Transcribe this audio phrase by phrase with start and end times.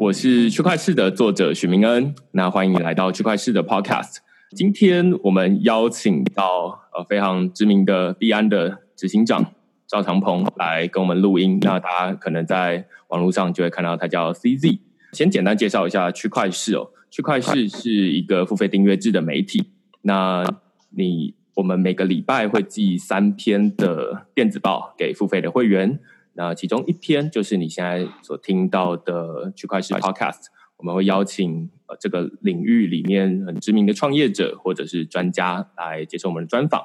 [0.00, 4.18] 我是区块市的作者许明恩，那欢迎你来到区块市的 Podcast。
[4.54, 9.52] 今天我们邀请到呃非常知名的币安的执行长
[9.88, 11.58] 赵长鹏来跟我们录音。
[11.62, 14.78] 那大家可能在网络上就会看到他叫 CZ。
[15.12, 19.64] 先简单介绍一下区块市哦，区块市是一个付费订阅制的媒体。
[20.02, 20.44] 那
[20.90, 25.98] 你我们每个礼拜会寄三篇的电子报给付费的会员。
[26.38, 30.44] 那其中一篇就是你现在所听到的区块市 Podcast，
[30.76, 36.80] 我们会邀请呃这个领域里面很知名的创业者或者是专家来接受我们的专访。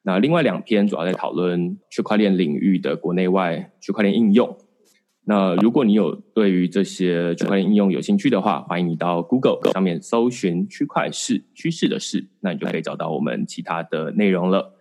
[0.00, 4.56] 那另外两篇主要在讨论区块链领域的国内外区块链应用。
[5.24, 14.72] 那如果你有对于这些区块链应用有兴趣的话，欢迎你到 Google 上面搜寻区块市趋势的事，那你就可以找到我们其他的内容了。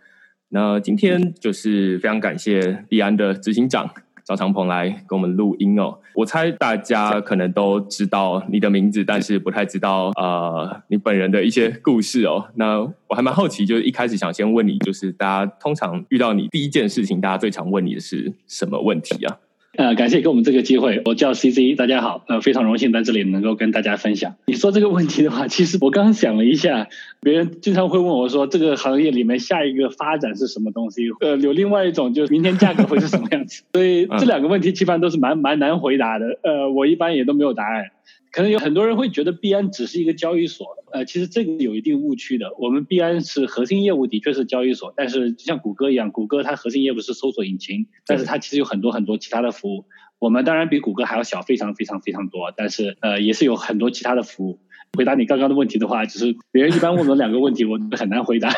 [0.48, 3.94] 那今天就是非常感谢币安的执行长。
[4.26, 12.48] 赵长鹏来给我们录音哦，我猜大家可能都知道你的名字，但是不太知道呃你本人的一些故事哦。
[12.56, 19.38] 那我还蛮好奇，就是一开始想先问你，就是大家通常遇到你第一件事情，大家最常问你的是什么问题啊？
[19.78, 21.02] 呃，感谢给我们这个机会。
[21.06, 24.36] 我叫 CC，大家好，呃，非常荣幸在这里能够跟大家分享。
[24.46, 26.88] 你说这个问题的话， 其实我刚想了一下，
[27.22, 31.10] 别人经常会问我说，这个行业里面下一个发展是什么东西？
[31.20, 33.64] 呃，有另外一种就是明天价格会是什么样子？
[33.74, 36.40] 所以这两个问题基本上都是蛮蛮难回答的。
[36.44, 37.92] 呃，我一般也都没有答案。
[38.32, 42.54] 可能有很多人会觉得币安只是一个交易所，呃，其实这个有一定误区的。
[42.60, 49.86] 我们币安是核心业务的确是交易所，但是就像谷歌一样，谷歌它核心业务是搜索引擎，但是它其实有很多很多其他的服务。
[50.20, 54.60] 我们当然比谷歌还要小，非常非常非常多，但是呃也是有很多其他的服务。
[54.98, 58.50] 回答你刚刚的问题的话，就是别人一般问我两个问题，我很难回答。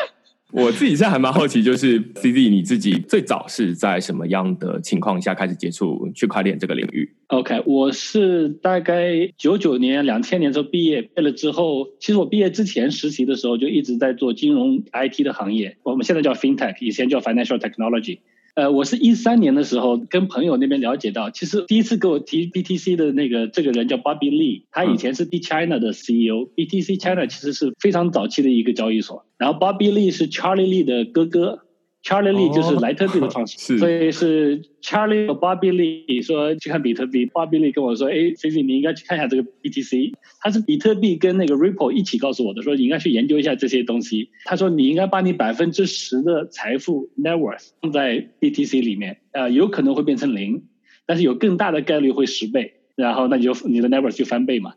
[0.52, 18.20] 我自己现在还蛮好奇，就是 C D 你自己最早是在什么样的情况下开始接触区块链这个领域？OK，我是大概九九年、两千年时候毕业，毕业了之后，其实我毕业之前实习的时候就一直在做金融 IT 的行业，我们现在叫 FinTech，以前叫 Financial Technology。
[18.58, 30.82] 呃，我是一三年的时候跟朋友那边了解到，其实第一次给我提 BTC 的那个这个人叫 Bobby Lee，他以前是 B China 的 CEO，BTC China 其实是非常早期的一个交易所，然后 Bobby Lee 是 Charlie Lee
[30.82, 31.67] 的哥哥。
[32.08, 44.30] Charlie Lee 就是莱特币的创始人， 所以是 Charlie 和 Bobby Lee 说去看比特币，Bobby Lee 跟我说，哎，C C 你应该去看一下这个 BTC，他是比特币跟那个 Ripple 一起告诉我的，说你应该去研究一下这些东西。
[44.46, 50.62] 他说你应该把你百分之十的财富 net worth 放在 BTC 里面，呃，有可能会变成零，
[51.04, 54.72] 但是有更大的概率会十倍，然后那你就你的 net worth 就翻倍嘛。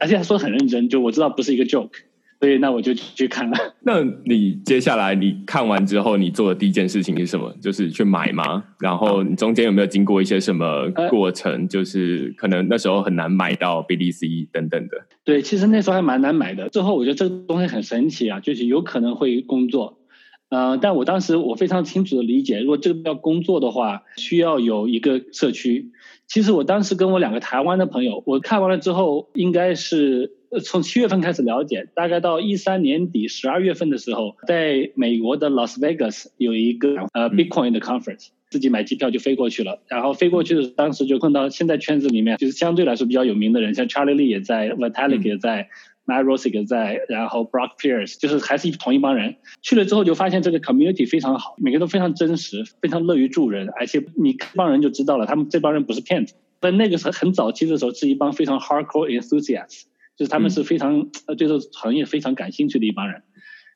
[0.00, 1.90] 而且他说很认真，就我知道不是一个 joke。
[2.42, 3.56] 所以那我就去看了。
[3.86, 7.54] 那你接下来你看完之后，你做的第一件事情是什么？
[7.62, 8.64] 就是去买吗？
[8.80, 11.68] 然后你中间有没有经过一些什么过程？
[11.68, 15.06] 就是可能那时候很难买到 BDC 等等的。
[15.22, 16.68] 对，其实那时候还蛮难买的。
[16.68, 20.00] 最后我觉得这个东西很神奇啊，就是有可能会工作。
[20.48, 25.92] 嗯，但我当时我非常清楚的理解，如果这个要工作的话，需要有一个社区。
[26.26, 30.41] 其实我当时跟我两个台湾的朋友，我看完了之后，应该是。
[30.60, 39.80] 从七月份开始了解，大概到一三年底十二月份的时候，在美国的 Las Vegas 有一个呃 Bitcoin 的 conference，自己买机票就飞过去了。
[39.88, 45.68] 然后飞过去的当时就碰到现在圈子里面就是相对来说比较有名的人，像 Charlie Lee 也在，Vitalik 也在
[46.04, 49.36] ，Matt Rosik 也在，然后 Brock Pierce 就是还是同一帮人。
[49.62, 56.34] 去了之后就发现这个 community 非常好，每个都非常真实，非常乐于助人，而且你这帮人就知道了，他们这帮人不是骗子。
[56.60, 59.84] 在那个时候很早期的时候，是一帮非常 hardcore enthusiasts。
[60.16, 63.22] 就是他们是非常呃对这个行业非常感兴趣的一帮人，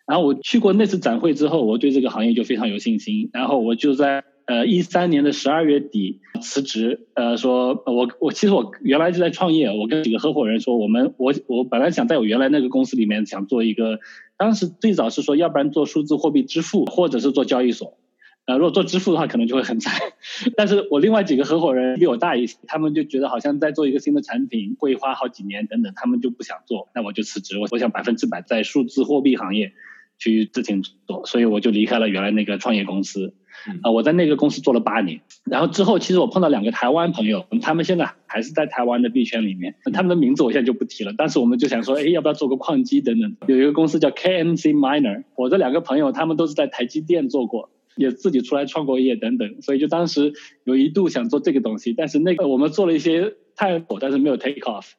[0.06, 13.98] 然后我去过那次展会之后，我对这个行业就非常有信心，然后我就在呃一三年的十二月底辞职，呃说我我其实我原来就在创业，我跟几个合伙人说，我们我我本来想在我原来那个公司里面想做一个，
[14.36, 17.98] 当时最早是说要不然做数字货币支付，或者是做交易所。
[18.46, 20.00] 呃，如果做支付的话，可能就会很惨。
[20.56, 26.88] 但是我另外几个合伙人比我大一些，他们就觉得好像在做一个新的产品会花好几年等等，他们就不想做。
[26.94, 29.72] 那我就辞职，我我想百分之百在数字货币行业
[30.18, 33.34] 去自行做，所以我就离开了原来那个创业公司。
[33.82, 35.22] 啊，我在那个公司做了八年。
[35.44, 41.12] 然后之后，其实我碰到两个台湾朋友，他们现在还是在台湾的币圈里面，他们的名字我现在就不提了。
[41.16, 43.34] 但是我们就想说，哎，要不要做个矿机等等？
[43.48, 47.70] 有一个公司叫 KMC Miner，我这两个朋友他们都是在台积电做过。
[47.96, 50.32] 也自己出来创过业等等，所以就当时
[50.64, 54.92] 有一度想做这个东西，但是那个我们做了一些探索，但是没有 take off。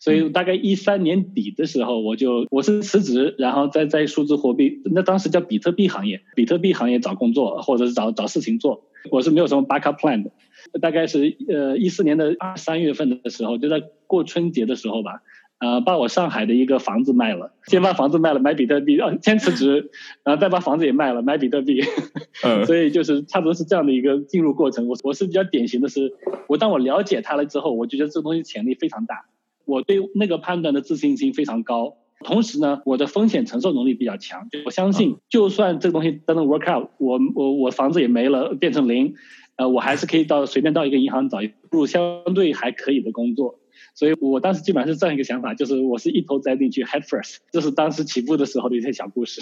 [0.00, 10.30] 所以大概一三年底的时候，我就我是辞职，然后再在数字货币，那当时叫比特币行业，比特币行业找工作或者是找找事情做，我是没有什么 backup plan 的。
[10.80, 15.22] 大概是呃一四年的二三月份的时候，就在过春节的时候吧。
[15.60, 19.90] 呃，把我上海的一个房子卖了，先把房子卖了买比特币，啊，先辞职，
[20.22, 21.82] 然后再把房子也卖了买比特币，
[22.44, 24.86] 嗯， 所以就是差不多是这样的一个进入过程。
[24.86, 26.14] 我我是比较典型的是，
[26.46, 29.26] 我当我了解它了之后，我就觉得这东西潜力非常大，
[29.64, 39.14] 我对那个判断的自信心非常高，同时呢，我的风险承受能力比较强，就我相信，就算这个东西 doesn't work out，我我我房子也没了，变成零，
[39.56, 43.57] 呃，我还是可以到随便到一个银行找一入相对还可以的工作。
[43.98, 49.40] 所以我当时基本上是这样一个想法，就是我是一头栽进去，head first，这是当时起步的时候的一些小故事。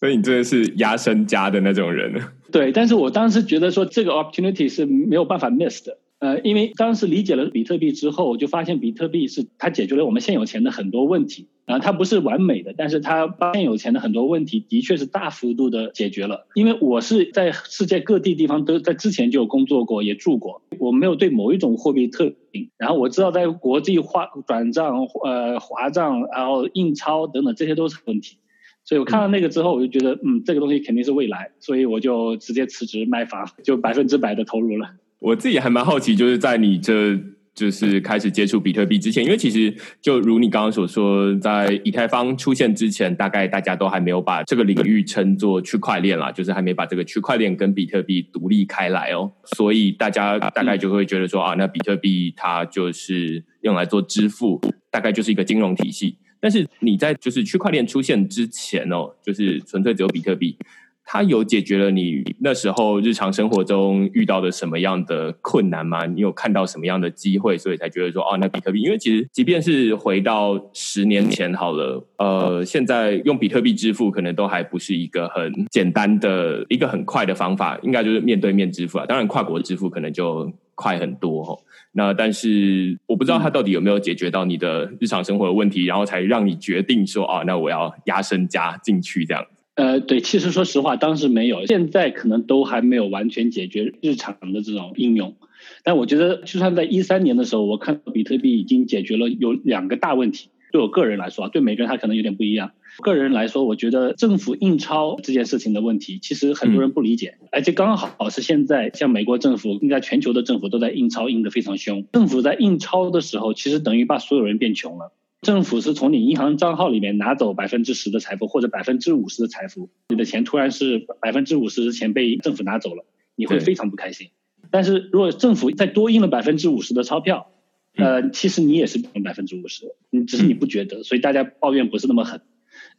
[0.00, 2.18] 所以你真的是压身家的那种人。
[2.50, 5.98] 对，但是我当时觉得说这个 opportunity 是没有办法 miss 的。
[6.20, 16.46] 呃，因为当时理解了比特币之后，我就发现比特币是它解决了我们现有钱的很多问题然后，它不是完美的，但是它现有钱的很多问题的确是大幅度的解决了。
[16.54, 28.38] 因为我是在世界各地地方都在之前就有工作过，也住过，我没有对某一种货币特定，然后我知道在国际化转账、呃划账、然后印钞等等这些都是问题，
[28.84, 34.90] 所以我看到那个之后，我就觉得嗯，这个东西肯定是未来，所以我就直接辞职卖房，就百分之百的投入了。
[35.20, 37.16] 我自己还蛮好奇，就是在你这
[37.54, 54.60] 就是开始接触比特币之前，因为其实就如你刚刚所说，在以太坊出现之前，大概大家都还没有把这个领域称作区块链啦，就是还没把这个区块链跟比特币独立开来哦，所以大家大概就会觉得说啊，那比特币它就是用来做支付，
[54.90, 56.16] 大概就是一个金融体系。
[56.40, 60.56] 但是你在就是区块链出现之前哦，就是纯粹只有比特币。
[61.04, 66.06] 它有解决了你那时候日常生活中遇到的什么样的困难吗？
[66.06, 79.04] 你有看到什么样的机会，所以才觉得说，哦，那比特币，因为其实即便是回到十年前好了，呃，现在用比特币支付可能都还不是一个很简单的一个很快的方法，应该就是面对面支付啊。
[79.04, 81.62] 当然，跨国支付可能就快很多。
[81.94, 89.44] 那但是我不知道它到底有没有解决到你的日常生活的问题，然后才让你决定说，哦，那我要压身加进去这样。
[89.74, 95.36] 呃，对，其实说实话，当时没有，现在可能都还没有完全解决日常的这种应用。
[95.82, 100.48] 但我觉得，就算在一三年的时候，我看到比特币已经解决了有两个大问题。
[100.72, 102.72] 对我个人来说啊，对每个人他可能有点不一样。
[103.02, 112.06] 个人来说，我觉得政府印钞这件事情的问题，其实很多人不理解，而且刚好是现在，像美国政府，应该全球的政府都在印钞，印的非常凶。
[112.12, 115.12] 政府在印钞的时候，其实等于把所有人变穷了。
[115.42, 123.04] 政府是从你银行账号里面拿走百分之十的财富，或者百分之五十的财富，你的钱突然是百分之五十的钱被政府拿走了，
[123.34, 124.30] 你会非常不开心。
[124.70, 127.50] 但是如果政府再多印了百分之五十的钞票，
[127.96, 132.40] 呃，其实你也是百分之五十，你只是你不觉得，所以大家抱怨不是那么狠。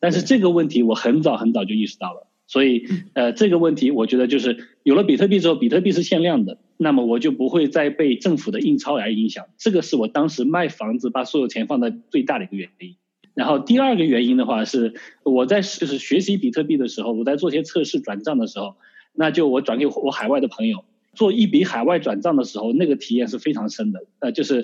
[0.02, 2.28] 但是这个问题我很早很早就意识到了。
[2.54, 9.46] 所以，呃，这个问题我觉得就是有了比特币之后，比特币是限量的，那么我就不会再被政府的印钞来影响。
[9.58, 12.96] 这个是我当时卖房子把所有钱放在最大的一个原因。
[13.34, 18.76] 然后第二个原因的话是，我在就是学习比特币的时候，我在做些测试转账的时候，
[19.16, 20.86] 那就我转给我海外的朋友
[21.16, 24.04] 做一笔海外转账的时候，那个体验是非常深的。
[24.20, 24.64] 呃，就是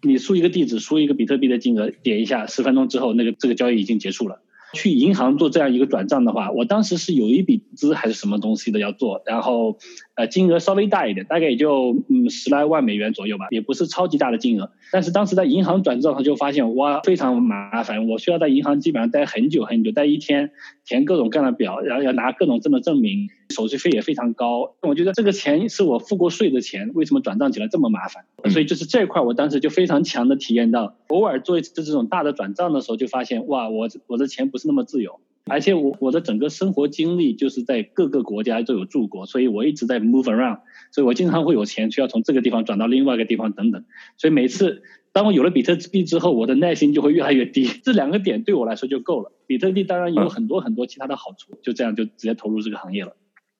[0.00, 4.40] 你输一个地址，输一个比特币的金额，点一下，十分钟之后，那个这个交易已经结束了。
[4.72, 9.78] 去银行做这样一个转账的话，我当时是有一笔资还是什么东西的要做，然后
[10.14, 14.70] 呃金额稍微大一点，大概也就嗯十来万美元左右吧，也不是超级大的金额。
[14.92, 20.50] 但是当时在银行转账，他就发现哇非常麻烦，我需要在银行基本上待很久很久，待一天
[20.84, 24.74] 填各种各样的表，然后要拿各种证的证明，手续费也非常高。
[24.82, 28.24] 我觉得这个钱是我付过税的钱，为什么转账起来这么麻烦？
[28.50, 35.20] 所以就是这一块，我当时就非常强的体验到，偶尔做一次这种大的转账的时候，就发现哇我我的钱不是那么自由。
[35.48, 40.58] 而且我我的整个生活经历就是在各个国家都有住过，所以我一直在 move around，
[40.90, 43.84] 所以我经常会有钱需要从这个地方转到另外一个地方等等。
[44.16, 47.68] 所以每次当我有了比特币之后，我的耐心就会越来越低。
[47.84, 49.30] 这两个点对我来说就够了。
[49.46, 53.14] 比特币当然有很多很多其他的好处，就这样就直接投入这个行业了。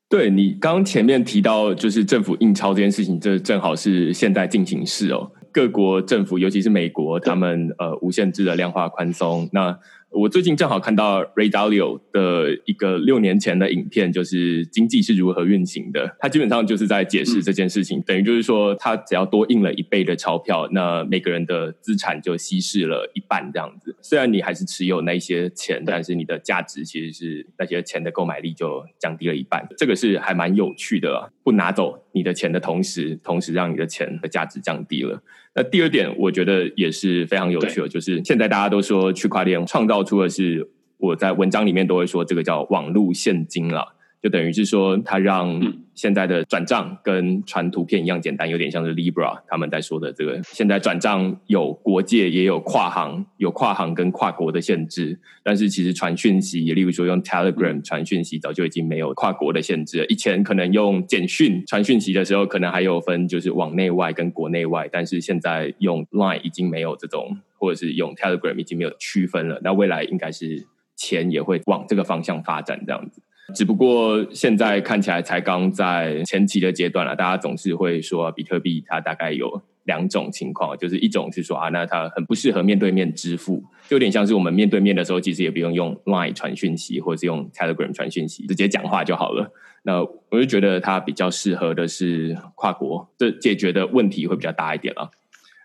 [0.08, 5.30] 对你刚前面提到就是政府印钞这件事情，这正好是现在进行式哦。
[5.52, 9.78] 各国政府，尤其是美国，他们呃无限制的量化宽松那。
[10.16, 16.16] 我最近正好看到 Ray Dalio 的一个六年前的影片，就是经济是如何运行的。
[16.18, 23.94] 他基本上就是在解释这件事情，等于就是说，他只要多印了一倍的钞票，那每个人的资产就稀释了一半这样子。
[24.00, 29.66] 虽然你还是持有那些钱，但是你的价值其实是那些钱的购买力就降低了一半。
[29.76, 35.22] 这个是还蛮有趣的，不拿走你的钱的同时，同时让你的钱的价值降低了。
[35.54, 43.95] 那第二点，我觉得也是非常有趣的，就是现在大家都说区块链创造出的是，我在文章里面都会说这个叫网络现金了。
[44.26, 45.62] 就等于是说，它让
[45.94, 50.42] 现在的转账跟传图片一样简单，有点像是 Libra 他们在说的这个。
[50.42, 55.16] 现在转账有国界，也有跨行，有跨行跟跨国的限制。
[55.44, 60.04] 但是其实传讯息，也例如说用 Telegram 传讯息，早就已经没有跨国的限制。
[60.08, 69.60] 以前可能用简讯传讯息的时候，可能还有分就是往内外跟国内外，但是现在用 Line 已经没有这种，或者是用 Telegram 已经没有区分了。
[69.62, 70.66] 那未来应该是
[70.96, 73.22] 钱也会往这个方向发展，这样子。
[73.54, 89.52] 只不过现在看起来才刚在前期的阶段了，大家总是会说比特币它大概有两种情况，就是一种是说啊，那它很不适合面对面支付，就有点像是我们面对面的时候，其实也不用用 Line 传讯息，或者是用 Telegram 传讯息，直接讲话就好了。
[89.84, 95.08] 那我就觉得它比较适合的是跨国，这解决的问题会比较大一点了。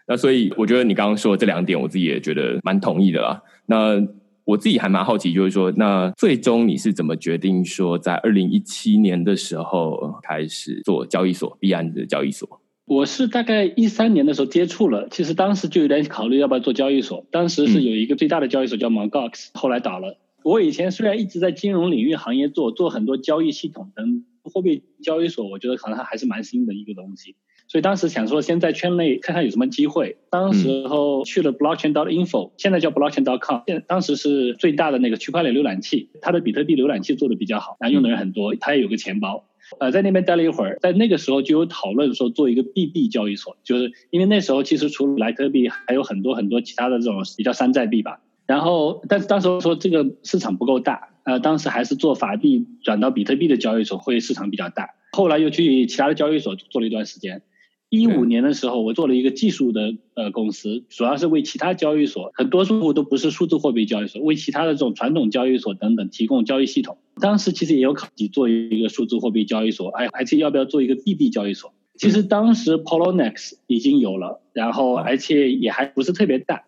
[0.07, 3.41] 那所以我觉得你刚刚说的这两点，我自己也觉得蛮同意的啦。
[3.65, 3.99] 那
[4.45, 12.59] 我自己还蛮好奇，就是说，那最终你是怎么决定说，在二零一七年的时候开始做交易所，币安的交易所？
[12.85, 17.25] 我是大概一三年的时候接触了，其实当时就有点考虑要不要做交易所。
[17.31, 20.17] 当时是有一个最大的交易所叫 Mongox，后来倒了。
[20.43, 27.35] 我以前虽然一直在金融领域行业做，做很多交易系统等货币交易所，我觉得可能还是蛮新的一个东西。
[27.71, 30.17] 所以当时想说，先在圈内看看有什么机会。
[30.29, 33.61] 当时候去了 blockchain dot info，现在叫 blockchain dot com。
[33.65, 38.53] 现当时是最大的那个区块链浏览器，它的比特币浏览器做的比较好，然后用的人很多。
[38.55, 39.45] 它也有个钱包。
[39.79, 48.19] 呃，在那边待了一会儿，在那个时候就有讨论说做一个 BB 交易所，就是因为那时候其实除了莱特币，还有很多很多其他的这种比较山寨币吧。
[48.47, 54.89] 然后，但是当时说这个市场不够大，呃，当时还是做法币转到比特币的交易所会市场比较大。
[55.13, 57.41] 后来又去其他的交易所做了一段时间。
[57.91, 66.97] 一五年的时候，我做了一个技术的呃公司，主要是为其他交易所，很多数都不是数字货币交易所，为其他的这种传统交易所等等提供交易系统。
[67.19, 71.73] 当时其实也有考虑做一个数字货币交易所，哎，而且要不要做一个 BB 交易所？
[71.97, 76.63] 其实当时 Polonex 已经有了，然后而且也还不是特别大。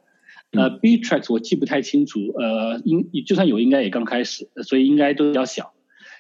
[0.51, 5.74] 呃，Btrax 我记不太清楚，呃，应就算有，应该也刚开始，所以应该都比较小。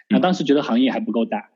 [0.09, 1.49] 那当时觉得行业还不够大。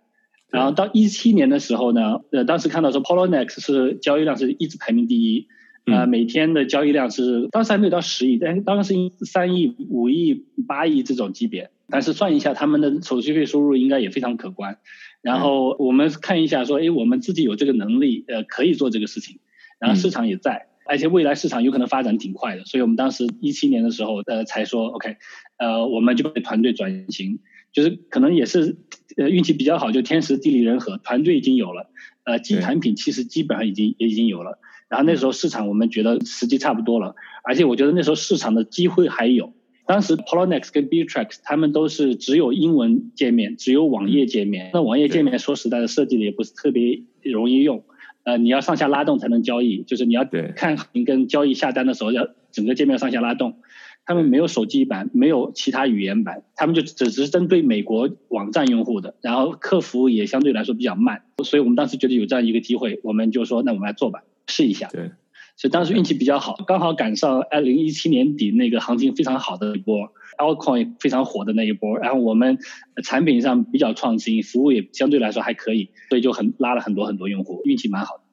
[0.50, 5.48] 然后到一七年的时候呢，呃，当时看到说 Polonex 是交易量是一直排名第一，
[5.86, 14.77] 呃，每天的交易量是当时还没有到十亿，但是当时是三亿、五亿、八亿这种级别，但是算一下他们的手续费收入应该也非常可观。
[15.22, 19.39] 然后我们看一下说，哎，我们自己有这个能力，呃，可以做这个事情，
[19.80, 25.18] 然后市场也在，而且未来市场有可能发展挺快的，所以我们当时一七年的时候，呃，才说 OK，
[25.58, 27.39] 呃，我们就把团队转型。
[27.78, 28.76] 就是可能也是，
[29.18, 31.92] 呃，运气比较好，就天时地利人和，团队已经有了，
[32.24, 34.58] 呃，基产品其实基本上已经也已经有了。
[34.90, 39.54] 然后那时候市场我们觉得时机差不多了，而且我觉得那时候市场的机会还有。
[39.86, 44.72] 当时 Polonex 跟 Btrax 他们都是只有英文界面，只有网页界面。
[44.74, 47.84] 那网页界面说实在的，设计的也不是特别容易用，
[48.24, 53.60] 呃，你要上下拉动才能交易，就是你要看跟交易下单的时候要整个界面上下拉动。
[54.08, 64.88] 他们没有手机版，没有其他语言版，他们就只是针对美国网站用户的，然后客服也相对来说比较慢，所以我们当时觉得有这样一个机会，我们就说那我们来做吧，试一下。
[64.88, 65.12] 对，
[65.58, 72.60] 所以当时运气比较好，刚好赶上二零一七年底那个行情非常好的一波，Altcoin 非常火的那一波，然后我们
[73.04, 78.24] 产品上比较创新，服务也相对来说还可以，所以就很拉了很多很多用户，运气蛮好的。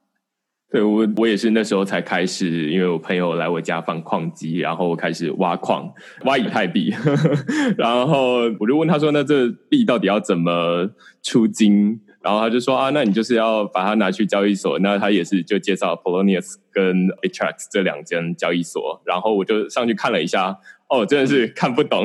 [0.74, 5.88] 对我，我也是那时候才开始，因为我朋友来我家放矿机，然后开始挖矿，
[6.24, 6.92] 挖以太币，
[7.78, 10.90] 然后我就问他说：“那这币到底要怎么
[11.22, 22.04] 出金？”然后他就说：“啊，那你就是要把它拿去交易所。”那他也是就介绍 Polonieus 跟 Atrax 这两间交易所，然后我就上去看了一下，哦，真的是看不懂，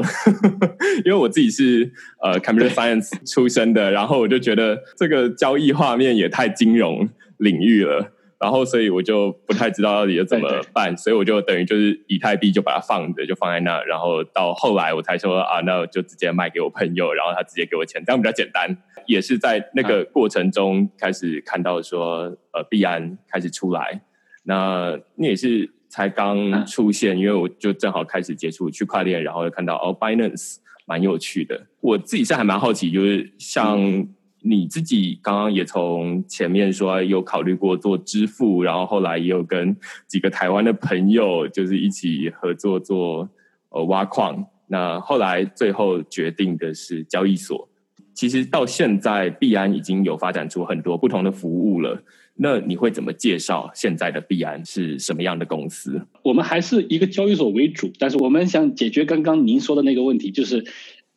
[1.03, 7.09] 因为我自己是呃 Computer Science 出身的，然后我就觉得这个交易画面也太金融
[7.39, 8.11] 领域了。
[8.39, 13.84] 然后，所以我就不太知道到底要怎么办，所以我就等于就是以太币就把它放着，就放在那。
[13.84, 18.77] 然后到后来我才说啊，那就直接卖给我朋友，然后他直接给我钱，这样比较简单。
[19.05, 24.01] 也是在那个过程中开始看到说，呃，币安开始出来，
[24.43, 31.67] 那那也是才刚出现，因为我就正好开始接触区块链，然后又看到哦，Binance 蛮有趣的。
[31.81, 34.08] 我自己是还蛮好奇，就是像。
[34.41, 39.75] 你自己刚刚也从前面说有考虑过做支付，然后后来也有跟
[40.08, 43.29] 几个台湾的朋友就是一起合作做
[43.69, 44.46] 呃挖矿。
[44.67, 47.67] 那后来最后决定的是交易所。
[48.13, 52.01] 其实到现在币安已经有发展出很多不同的服务了。
[52.41, 56.01] 那你会怎么介绍现在的币安是什么样的公司？
[56.24, 60.65] 我们还是一个交易所为主，但是我们想解决刚刚您说的那个问题，就是。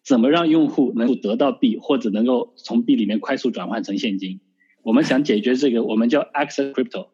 [0.05, 4.41] 怎么让用户能够得到币，或者能够从币里面快速转换成现金？
[4.83, 7.07] 我们想解决这个，我们叫 access crypto，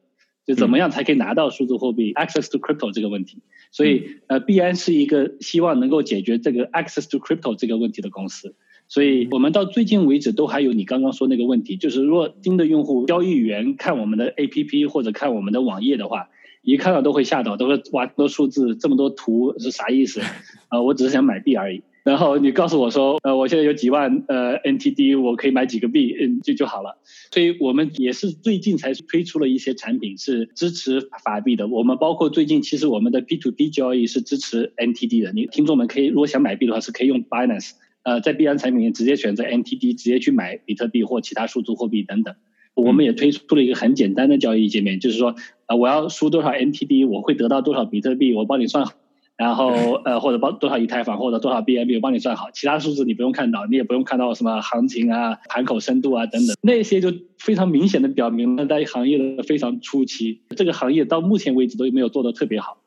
[0.47, 3.42] 就怎么样才可以拿到数字货币 access to crypto 这个问题。
[3.71, 8.54] 所以，呃，币安是一个希望能够解决这个 access to crypto 这个问题的公司。
[8.88, 16.30] 所以我们到最近为止都还有你刚刚说那个问题，就是如果新的用户交易员看我们的 APP 或者看我们的网页的话，
[16.62, 20.23] 一看到都会吓到，都会哇，这么多数字，这么多图是啥意思？
[20.68, 21.83] 啊， 我只是想买币而已。
[22.09, 26.97] 然后你告诉我说，呃，我现在有几万呃 NTD，我可以买几个币，嗯，就就好了。
[27.31, 31.69] 所以我们也是最近才推出了一些产品是支持法币的。
[31.69, 35.33] 我们包括最近其实我们的 P to P 交易是支持 NTD 的。
[35.35, 37.73] 你听众们可以如果想买币的话，是可以用 Binance，
[38.05, 42.35] 呃，在币安产品里直接选择 NTD，直接去买比特币或其他数字货币等等。
[42.75, 45.35] 我们也推出了一个很简单的交易界面，就是说，
[45.67, 48.93] 呃，我要输多少 NTD，我会得到多少比特币，我帮你算好。
[49.38, 62.78] 然后呃或者包多少以太坊或者多少 BNB 我帮你算好，其他数字你不用看到，你也不用看到什么行情啊、盘口深度啊等等，那些就非常明显的表明了在行业的非常初期，这个行业到目前为止都没有做的特别好。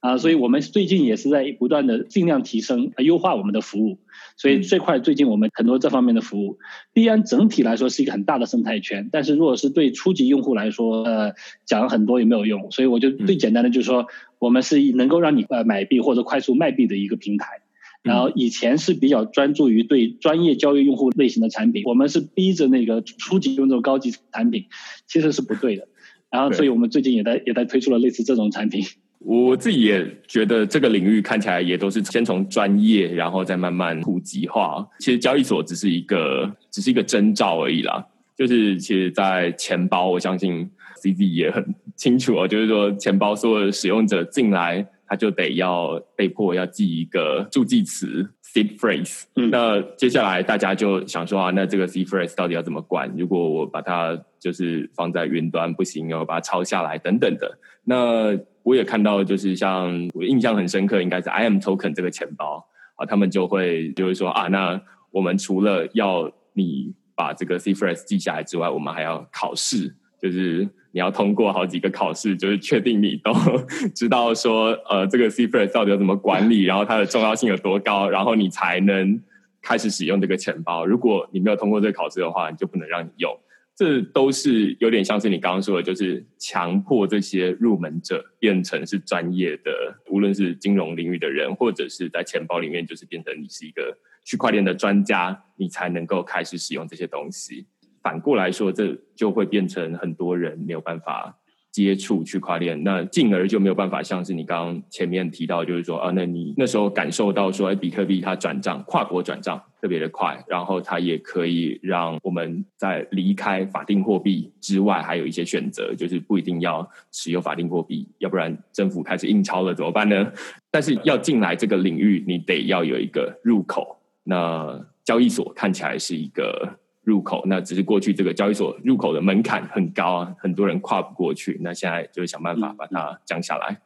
[0.00, 3.98] 啊，所以我们最近也是在不断的尽量提升、优化我们的服务。
[4.40, 6.58] 所以这块最近我们很多这方面的服务，
[6.94, 9.10] 币安整体来说是一个很大的生态圈。
[9.12, 11.34] 但是如果是对初级用户来说，呃，
[11.66, 12.70] 讲很多也没有用。
[12.70, 14.06] 所以我就最简单的就是说，
[14.38, 17.60] 我们是能够让你呃买币或者快速卖币的一个平台。
[18.02, 24.68] 然后以前是比较专注于对专业交易用户类型的产品，我们是逼着那个初级用这种高级产品，
[25.06, 25.86] 其实是不对的。
[26.30, 28.86] 然后所以我们最近也在也在推出了类似这种产品。
[29.20, 34.86] 我自己也觉得这个领域看起来也都是先从专业，然后再慢慢普及化。
[34.98, 38.04] 其实交易所只是一个，只是一个征兆而已啦。
[38.34, 41.62] 就是其实，在钱包，我相信 CD 也很
[41.94, 42.48] 清楚哦。
[42.48, 49.24] 就是说，钱包所有的使用者进来，他就得要被迫要记一个助记词 seed phrase。
[49.34, 53.12] 那接下来大家就想说啊，那这个 seed phrase 到底要怎么管？
[53.16, 57.58] 如果我把它就是放在云端不行，要把它抄下来等等的。
[57.84, 73.32] 那我也看到，就是像我印象很深刻，应该是 I am Token 这个钱包啊，他们就会就会说啊，那我们除了要你把这个 C phrase 记下来之外，我们还要考试，就是你要通过好几个考试，就是确定你都
[73.94, 79.20] 知道说呃这个 C phrase 到底要怎么管理，然后它的重要性有多高，然后你才能
[79.62, 80.84] 开始使用这个钱包。
[80.84, 83.38] 如果你没有通过这个考试的话，你就不能让你用。
[83.76, 89.72] 这都是有点像是你刚刚说的，就是强迫这些入门者变成是专业的，
[90.10, 97.64] 无论是金融领域的人，或者是在钱包里面，就是变成你是一个区块链的专家，你才能够开始使用这些东西。
[98.02, 101.36] 反过来说，这就会变成很多人没有办法。
[101.72, 120.32] 接触区块链，那进而就没有办法像是你刚刚前面提到，就是说啊，那你那时候感受到说，哎，比特币它转账跨国转账特别的快，然后它也可以让我们在离开法定货币之外，还有一些选择，就是不一定要持有法定货币，要不然政府开始印钞了怎么办呢？
[120.72, 126.80] 但是要进来这个领域，你得要有一个入口，那交易所看起来是一个。
[127.10, 131.58] 入口那只是过去这个交易所入口的门槛很高啊，很多人跨不过去。
[131.60, 133.80] 那现在就是想办法把它降下来。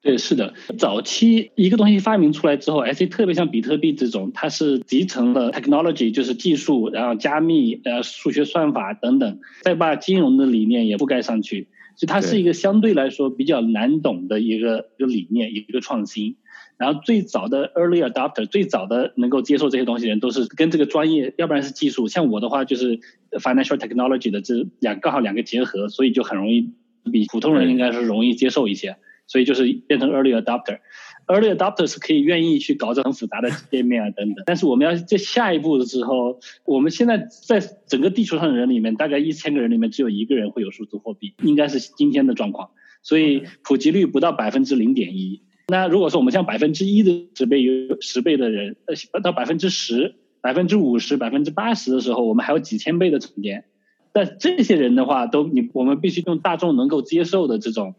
[0.00, 16.36] 对，是的，早期一个东西发明出来之后，而且特别像比特币这种，它是集成了 technology，就是技术，然后加密，呃，数学算法等等，再把金融的理念也覆盖上去，所以它是一个相对来说比较难懂的一个一个理念，一个创新。
[16.76, 22.06] 然后最早的 early adopter，最早的能够接受这些东西的人，都是跟这个专业，要不然是技术。
[22.06, 23.00] 像我的话，就是
[23.32, 26.70] financial technology 的这两刚好两个结合，所以就很容易
[27.10, 28.96] 比普通人应该是容易接受一些。
[29.28, 30.80] 所以就是变成 early adopter。
[31.28, 34.42] early adopter 是可以愿意去搞这很复杂的界面啊等等。
[34.46, 42.70] 但是我们要在下一步的时候，我们现在在整个地球上的人里面，大概一千个人里面只有一个人会有数字货币，应该是今天的状况。
[43.02, 45.42] 所以普及率不到百分之零点一。
[45.68, 53.66] 那如果说我们像百分之一的十倍有十倍的人，呃，到百分之十、百分之五十、百分之八十的时候，我们还有几千倍的沉淀。
[54.10, 57.94] 但这些人的话，都你我们必须用大众能够接受的这种，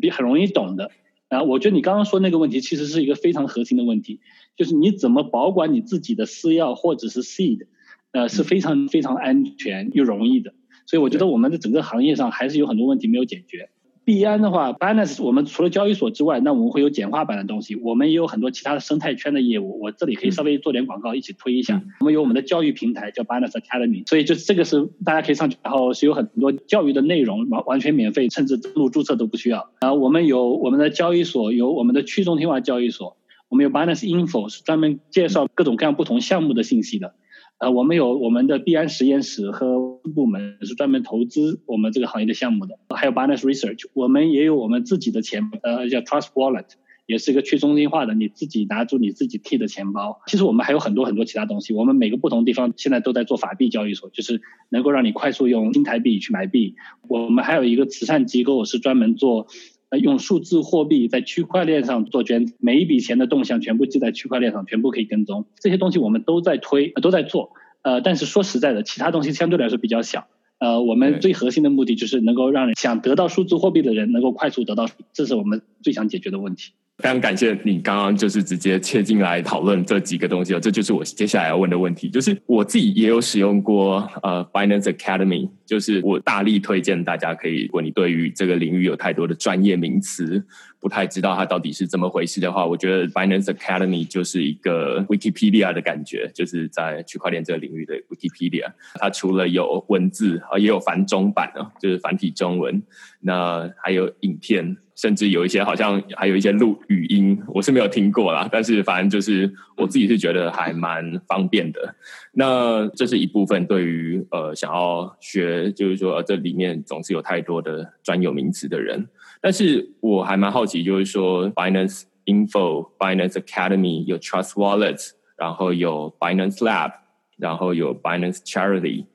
[0.00, 0.90] 比很容易懂的。
[1.28, 4.20] 啊，我觉得你刚刚说那个问题其实是一个非常核心的问题，
[4.56, 7.66] 就是你怎么保管你自己的私钥或者是 seed，
[8.12, 10.54] 呃，是非常非常安全又容易的。
[10.86, 13.68] 所以我觉得我们的整个行业上还是有很多问题没有解决。
[14.08, 17.76] 币安的话，Binance 我们除了交易所之外，那我们会有简化版的东西。
[17.76, 21.82] 我们也有很多其他的生态圈的业务，我这里可以稍微做点广告，一起推一下。
[22.00, 29.68] 我们有我们的教育平台叫 Binance Academy，所以就这个是大家可以上去，然后是有很多教育的内容，完完全免费，甚至登录注册都不需要。
[29.82, 33.18] 然后我们有我们的交易所，有我们的去中心化交易所，
[33.50, 37.12] 我们有 Binance Info 是专门介绍各种各样不同项目的信息的。
[37.58, 39.80] 呃，我们有我们的币安实验室和
[40.14, 46.66] 部门是专门投资我们这个行业的项目的，还有 Binance Research，我们也有我们自己的钱，呃，叫 Trust Wallet，
[47.06, 50.20] 也是一个去中心化的，你自己拿出你自己 T 的钱包。
[50.28, 56.76] 其实我们还有很多很多其他东西，我们每个不同地方现在都在做法币交易所，就是能够让你快速用新台币去买币。
[57.08, 59.48] 我们还有一个慈善机构是专门做。
[59.90, 65.46] 呃，用数字货币在区块链上做捐，每一笔钱的动向全部记在区块链上，全部可以跟踪。
[65.58, 67.52] 这些东西我们都在推，都在做。
[67.82, 70.26] 呃，但是说实在的，其他东西相对来说比较小。
[70.58, 76.72] 呃，我们最核心的目的就是能够让人想得到数字货币的人能够快速得到，这是我们最想解决的问题。
[76.98, 82.10] 非常感谢你刚刚就是直接切进来讨论这几个东西哦，这就是我接下来要问的问题。
[82.10, 90.44] 就是我自己也有使用过呃 Finance Academy，就是我大力推荐大家可以，如果你对于这个领域有太多的专业名词
[90.80, 98.72] 不太知道它到底是怎么回事的话，我觉得 Finance Academy 就是一个 Wikipedia 的感觉，就是在区块链这个领域的 Wikipedia。
[98.94, 102.82] 它除了有文字啊，也有繁中版啊，就是繁体中文，
[103.20, 104.76] 那还有影片。
[104.98, 108.48] 甚至有一些好像还有一些录语音，我是没有听过啦。
[108.50, 111.94] 但是反正就是我自己是觉得还蛮方便的。
[112.32, 119.06] 那这是一部分对于呃想要学，就是说这里面总是有太多的专有名词的人。
[119.40, 126.90] 但是我还蛮好奇，就是说 Binance Info、Binance Academy 有 Trust Wallet，然后有 Binance Lab，
[127.36, 129.06] 然后有 Binance Charity，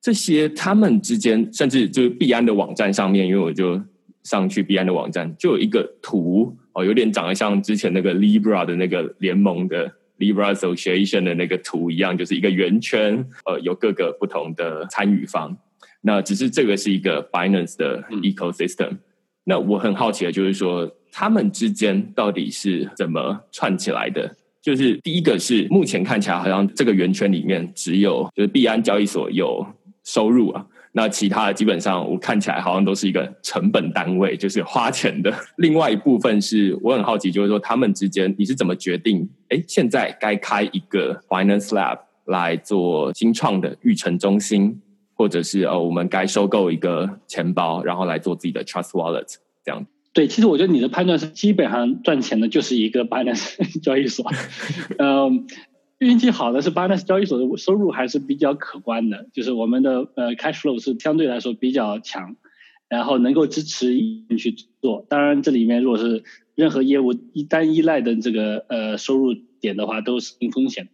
[0.00, 3.82] 这些他们之间，甚至就是币安的网站上面，因为我就。
[4.22, 15.56] 上去币安的网站，就有一个图哦，有点长得像之前那个 Libra 的那个联盟的 Libra Association 的那个图一样，就是一个圆圈，呃，有各个不同的参与方。
[16.00, 18.98] 那只是这个是一个 Binance 的 ecosystem。
[19.44, 24.36] 那我很好奇的就是说，他们之间到底是怎么串起来的？
[24.60, 29.66] 就是第一个是目前看起来好像这个圆圈里面只有就是币安交易所有
[30.04, 30.64] 收入啊。
[30.94, 35.32] 那其他的基本上我看起来好像都是一个成本单位，就是花钱的。
[35.56, 39.26] 另外一部分是我很好奇，就是说他们之间你是怎么决定？
[39.48, 44.82] 哎，现在该开一个 Finance Lab 来做新创的育成中心，
[45.14, 49.86] 或者是呃我们该收购一个钱包，然后来做自己的 Trust Wallet 这样。
[50.12, 54.30] 对，其实我觉得你的判断是基本上赚钱的就是一个 Binance 交易所，
[54.98, 55.46] 嗯。
[56.06, 62.34] 运气好的是，Binance 交易所的收入还是比较可观的，就是我们的呃 cash flow 是相对来说比较强，
[62.88, 63.96] 然后能够支持
[64.36, 65.06] 去做。
[65.08, 66.24] 当然，这里面如果是
[66.56, 70.88] 任何业务一单依赖的这个呃收入点的话，都是零风险。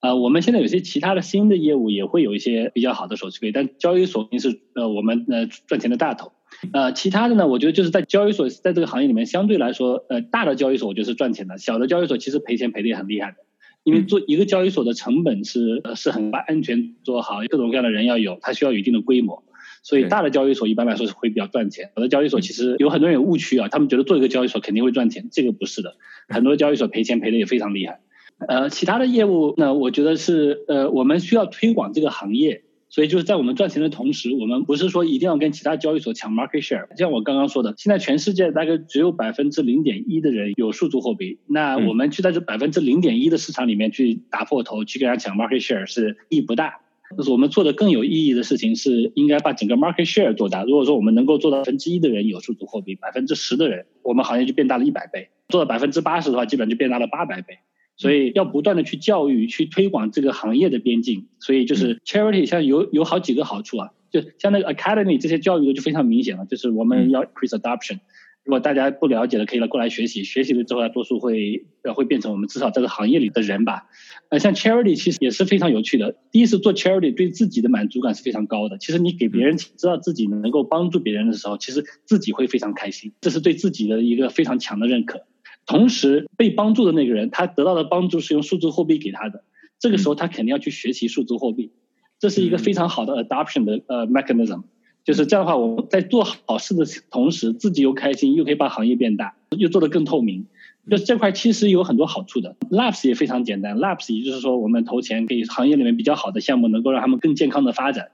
[0.00, 6.32] 呃，我们现在有些其他的新的业务也会有一些比较好的手续费，但交易所是呃我们呃赚钱的大头。
[6.72, 13.36] 呃，其他的呢，我觉得就是在交易所在这个行业里面相对来说，呃大的交易所我觉得是赚钱的，小的交易所其实赔钱赔的也很厉害的。
[13.82, 19.42] 因为做一个交易所的成本是呃是很把安全做好，各种各样的人要有，它需要有一定的规模，
[19.82, 21.90] 所以大的交易所一般来说是会比较赚钱。
[21.96, 25.96] 有的交易所其实有很多人有误区啊，他们觉得做一个交易所肯定会赚钱，这个不是的，
[26.28, 28.00] 很多交易所赔钱赔的也非常厉害。
[28.46, 32.62] 呃，其他的业务呢，我觉得是呃我们需要推广这个行业。
[32.90, 36.86] 所以就是在我们赚钱的同时，我们不是说一定要跟其他交易所抢 market share。
[36.98, 46.80] 像我刚刚说的，现在全世界大概只有百分之零点一的人有数字货币，那我们去在这百分之零点一的市场里面去打破头，去跟人家抢 market share 是意义不大。
[47.16, 50.62] 就是我们做的更有意义的事情是应该把整个 market share 做大。
[50.62, 57.58] 如果说我们能够做到百分之一的人有数字货币，百分之十的人，我们行业就变大了一百倍；做到百分之八十的话，基本就变大了八百倍。
[58.00, 67.98] 所以要不断的去教育、去推广这个行业的边境，所以就是 charity 像有有好几个好处啊，就像那个 academy 这些教育的就非常明显了，就是我们要 increase adoption。
[68.42, 73.82] 如果大家不了解的，可以来过来学习，学习了之后，多数会呃会变成我们至少这个行业里的人吧。
[74.30, 76.16] 呃，像 charity 其实也是非常有趣的。
[76.32, 78.78] 第一次做 charity 对自己的满足感是非常高的。
[78.78, 85.26] 其实你给别人知道自己能够帮助别人的时候，其实自己会非常开心，这是对自己的一个非常强的认可。
[85.70, 89.44] 同时被帮助的那个人，他得到的帮助是用数字货币给他的，
[89.78, 91.70] 这个时候他肯定要去学习数字货币，
[92.18, 94.64] 这是一个非常好的 adoption 的呃 mechanism，
[95.04, 100.46] 就是这样的话，我们在做好事的同时，自己又开心，又可以把行业变大，又做得更透明，
[100.90, 102.56] 就这块其实有很多好处的。
[102.68, 108.08] Labs 也非常简单，Labs 也就是说我们投钱给行业里面比较好的项目，能够让他们更健康的发展，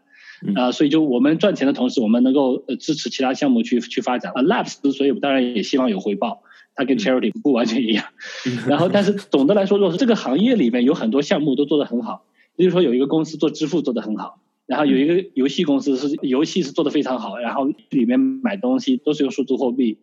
[0.55, 4.33] 啊，所以就我们赚钱的同时，我们能够支持其他项目去去发展。
[4.35, 6.43] 啊，Labs 所以当然也希望有回报。
[6.77, 8.05] 它跟 charity 不完全一样，
[8.69, 19.99] 然后但是总的来说，如果是这个行业里面有很多项目都做得很好，比如说有一个公司做支付做得很好，然后有一个游戏公司是游戏是做得非常好，然后里面买东西都是用数字货币。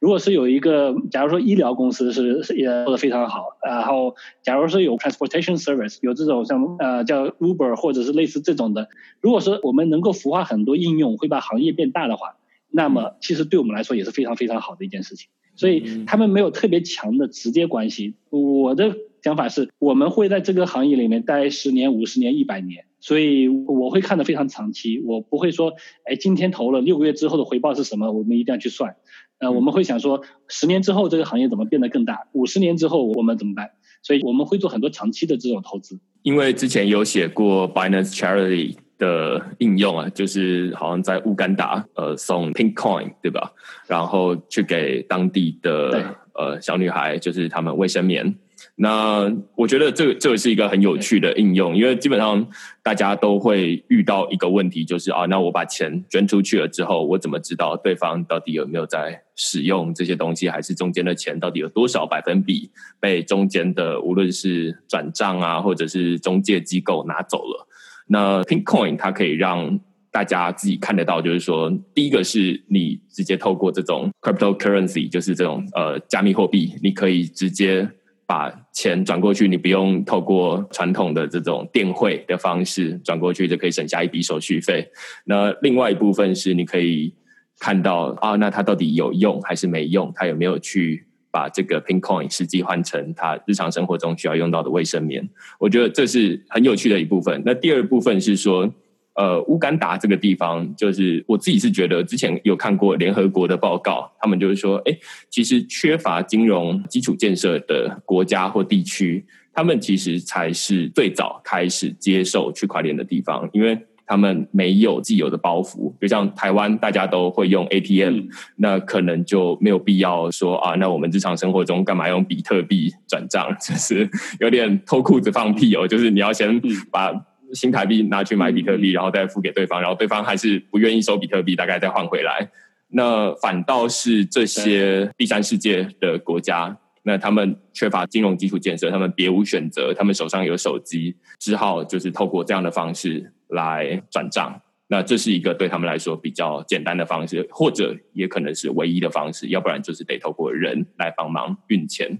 [0.00, 8.88] 如果是有一个，假如说医疗公司是是也做得非常好，然后假如说有 transportation service 有这种像呃叫 Uber 或者是类似这种的，
[9.20, 12.36] 如果说我们能够孵化很多应用，会把行业变大的话，
[12.70, 15.28] 那么其实对我们来说也是非常非常好的一件事情。
[15.56, 18.14] 所以他们没有特别强的直接关系。
[18.30, 22.84] 我的想法是，我们会在这个行业里面待十年、五十年、一百年。
[22.98, 28.10] 所以我会看得非常长期，我不会说，哎，今天投了六个月之后的回报是什么？
[28.10, 28.96] 我们一定要去算。
[29.38, 32.26] 呃，我们会想说，十年之后这个行业怎么变得更大？
[32.32, 33.70] 五十年之后我们怎么办？
[34.02, 36.00] 所以我们会做很多长期的这种投资。
[36.22, 43.52] 因为之前有写过 Binance Charity 的应用啊，就是好像在乌干达呃送 Pink Coin 对吧？
[43.86, 48.34] 然后去给当地的呃小女孩，就是他们卫生棉。
[48.78, 52.46] 那我觉得这个这个是一个很有趣的应用，因为基本上
[52.82, 67.66] 大家都会遇到一个问题，就是啊，那我把钱捐出去了之后，我怎么知道对方到底有没有在使用这些东西，还是中间的钱到底有多少百分比被中间的无论是转账啊，或者是中介机构拿走了？
[68.06, 69.78] 那 Pinkcoin 它可以让
[70.10, 77.88] 大家自己看得到，就是说，第一个是你直接透过这种 cryptocurrency，就是这种呃加密货币，你可以直接。
[78.28, 84.84] 把钱转过去，你不用透过传统的这种电汇的方式转过去，就可以省下一笔手续费。
[85.26, 87.14] 那另外一部分是你可以
[87.60, 90.10] 看到啊，那它到底有用还是没用？
[90.12, 95.28] 它有没有去把这个 Pink Coin 实际换成它日常生活中需要用到的卫生棉？
[95.58, 97.42] 我觉得这是很有趣的一部分。
[97.44, 98.72] 那第二部分是说。
[99.18, 104.94] 呃，乌干达这个地方，就是我自己是觉得，之前有看过联合国的报告，他们就是说，哎，
[105.30, 118.20] 其实缺乏金融基础建设的国家或地区，他们其实才是最早开始接受区块链的地方，因为他们没有既有的包袱，就像台湾大家都会用 ATM，
[118.56, 124.08] 那可能就没有必要说啊，那我们日常生活中干嘛用比特币转账， 就是
[124.40, 127.12] 有点脱裤子放屁哦，就是你要先把。
[127.52, 132.50] 新台币拿去买比特币，然后再付给对方，然后对方还是不愿意收比特币，大概再换回来。
[132.88, 144.60] 那反倒是这些第三世界的国家，那他们缺乏金融基础建设，他们别无选择，他们手上有手机，只好就是透过这样的方式来转账。
[144.88, 152.18] 那这是一个对他们来说比较简单的方式，或者也可能是唯一的方式，要不然就是得透过人来帮忙运钱。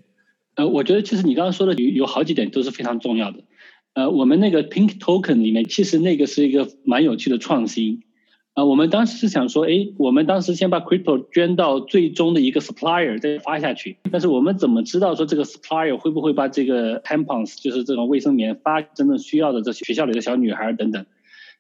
[0.55, 3.43] 呃，我觉得其实你刚刚说的有有好几点都是非常重要的。
[3.95, 8.03] 呃，我们那个 Pink Token 里面，其实那个是一个蛮有趣的创新。
[8.57, 13.99] 啊，我们当时是想说，哎，我们当时先把 Crypto 捐到最终的一个 Supplier 再发下去。
[14.11, 21.05] 但是我们怎么知道说这个 Supplier 会不会把这个 Tampons，就是这种卫生棉发真正需要的这学校里的小女孩等等？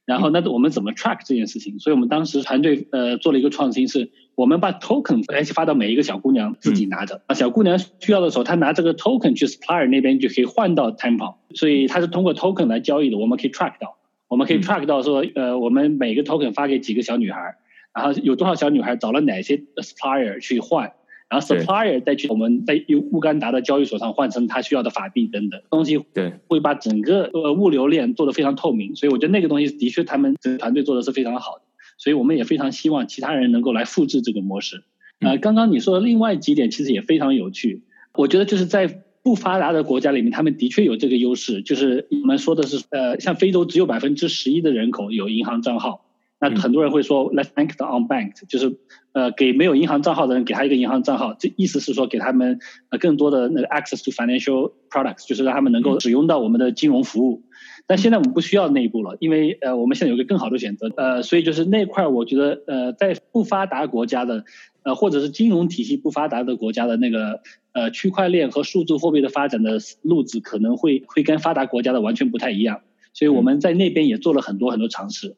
[0.06, 1.78] 然后那我们怎么 track 这件事情？
[1.80, 4.10] 所以我们当时团队呃做了一个创新是。
[4.36, 13.16] 我们把 token 而且发到每一个小姑娘自己拿着啊，小姑娘需要的时候，她拿这个 token 去 supplier 那边就可以换到 tampon，所以它是通过 token 来交易的。
[13.16, 13.95] 我们可以 track 到，
[14.28, 17.56] 我们可以 track 到说，呃，我们每个 token 发给几个小女孩，
[17.94, 20.92] 然后有多少小女孩找了哪些 supplier 去换，
[21.28, 28.96] 然后 supplier 再去我们在用乌干达的交易所上换成他需要的法币等等东西，对，会把整个呃物流链做得非常透明。
[28.96, 31.62] 所以我觉得那个东西的确他们这个团队做的是非常好的。
[31.98, 34.82] 所以我们也非常希望其他人能够来复制这个模式。
[35.20, 37.84] 呃，刚刚你说的另外几点其实也非常有趣。
[38.12, 41.60] 我觉得就是在不发达的国家里面，他们的确有这个优势。
[41.60, 46.06] 就是我们说的是，呃，像非洲只有百分之十一的人口有银行账号。
[46.38, 48.78] 那很多人会说，Let's bank the unbanked，就是
[49.10, 52.60] 呃，给没有银行账号的人给他一个银行账号，这意思是说给他们
[52.90, 57.42] 呃更多的那个 access to financial products，就是让他们能够使用到我们的金融服务。
[57.88, 64.44] 但现在我们不需要那一步了，因为呃，我们现在有个更好的选择，呃，所以就是那块儿，我觉得呃，在不发达国家的，
[64.86, 75.34] 呃，或者是金融体系不发达的国家的那个呃，区块链和数字货币的发展的路子可能会会跟发达国家的完全不太一样，所以我们在那边也做了很多很多尝试。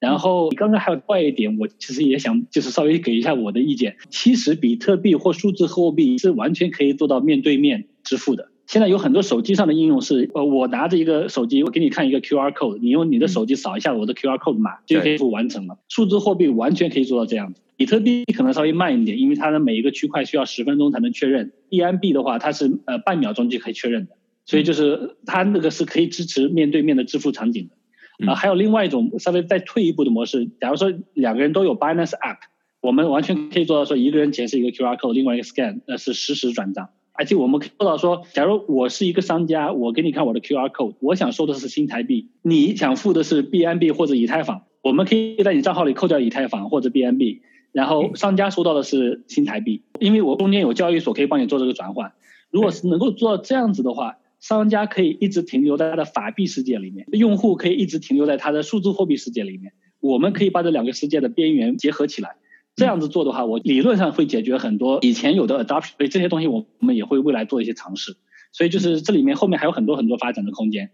[0.00, 8.48] 然后刚刚还有另外一点，我其实也想就是稍微给一下我的意见，其实比特币或数字货币是完全可以做到面对面支付的。
[8.68, 15.78] 现在有很多手机上的应用是，呃，我拿着一个手机，我给你看一个 QR code，你用你的手机扫一下我的 QR code 码，就可以完成了。
[15.88, 21.52] 数字货币完全可以做到这样子，比特币可能稍微慢一点，因为它的每一个区块需要十分钟才能确认。
[21.70, 24.12] EMB 的话，它是呃半秒钟就可以确认的，
[24.44, 28.30] 所以就是它那个是可以支持面对面的支付场景的。
[28.30, 32.40] 啊，还有另外一种稍微再退一步的模式，假如说两个人都有 Binance App，
[32.82, 36.90] 我们完全可以做到说一个人解释一个 QR code，另外一个 scan，那是实时转账。
[37.18, 47.40] 而且我们可以做到说，假如我是一个商家，我给你看我的 QR code，我想收的是新台币，你想付的是 BNB 或者以太坊，我们可以在你账号里扣掉以太坊或者 BNB，
[47.72, 52.12] 然后商家收到的是新台币，因为我中间有交易所可以帮你做这个转换。
[52.52, 59.72] 如果是能够做到这样子的话，商家可以一直停留在他的法币世界里面，用户可以一直停留在他的数字货币世界里面。
[59.98, 62.36] 我们可以把这两个世界的边缘结合起来，
[62.78, 68.16] 这样子做的话，我理论上会解决很多以前有的 adoption，所以这些东西我我们也会未来做一些尝试。
[68.52, 70.88] 所以就是这里面后面还有很多很多发展的空间。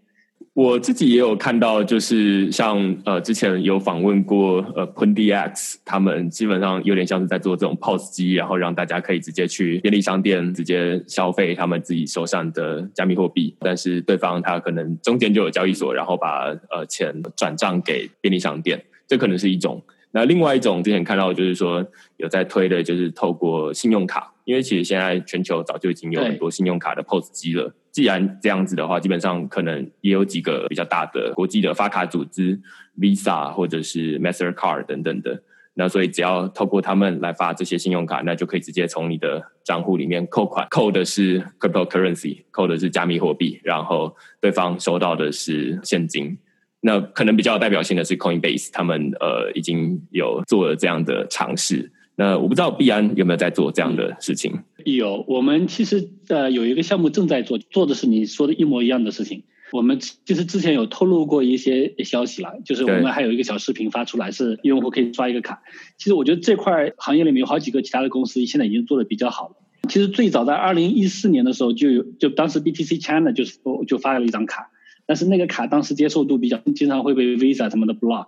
[0.53, 19.83] 我自己也有看到，就是像呃，之前有访问过呃 p u n d X，他们基本上有点像是在做这种 POS 机，然后让大家可以直接去便利商店直接消费他们自己手上的加密货币，但是对方他可能中间就有交易所，然后把呃钱转账给便利商店，这可能是一种。
[20.15, 27.75] 那另外一种之前看到就是说有在推的，就是透过信用卡，因为其实现在全球早就已经有很多信用卡的 POS 机了。
[27.91, 32.57] 既然这样子的话，基本上可能也有几个比较大的国际的发卡组织
[32.97, 35.43] ，Visa 或者是 Mastercard 等等的。
[35.73, 46.37] 那所以只要透过他们来发这些信用卡，那就可以直接从你的账户里面扣款，扣的是 cryptocurrency，扣的是加密货币，然后对方收到的是现金。
[46.85, 51.91] 那可能比较有代表性的是 Coinbase，他们呃已经有做了这样的尝试。
[52.15, 54.59] 那我不知道币安有没有在做这样的事情？
[54.85, 59.43] 有，我们其实呃有一个项目正在做，做的是你说的一模一样的事情。
[59.71, 65.63] 我们其实之前有透露过一些消息了，就是我们还有一个小视频发出来，是用户可以刷一个卡。
[65.97, 69.55] 其实我觉得这块行业里面有好几个其他的公司现在已经做的比较好了。
[69.89, 74.69] 其实最早在二零一四年的时候就有，就当时 BTC China 就是就发了一张卡，
[75.05, 78.27] 但是那个卡当时接受度比较，经常会被 Visa 什么的 block。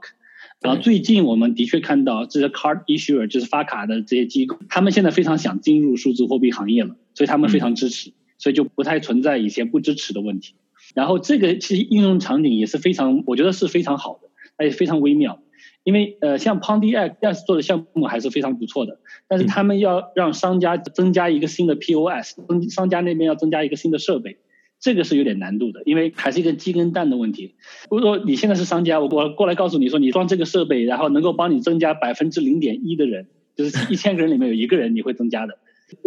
[0.59, 10.55] 然后最近我们的确看到这些 card issuer 就是发卡的这些机构，他们现在非常想进入数字货币行业了，所以他们非常支持，所以就不太存在以前不支持的问题。
[10.95, 15.39] 然后这个其实应用场景也是非常，我觉得是非常好的，而且非常微妙。
[15.83, 24.37] 因为呃，像 Pondy X 做的项目还是非常不错的，但是他们要让商家增加一个新的 POS，增商家那边要增加一个新的设备。
[24.79, 27.55] 这个是有点难度的，因为还是一个鸡跟蛋的问题。
[27.89, 35.57] 如果说你现在是商家，我我过来告诉你说，你装这个设备，然后能够帮你增加百分之零点一的人，就是一千个人里面有一个人你会增加的，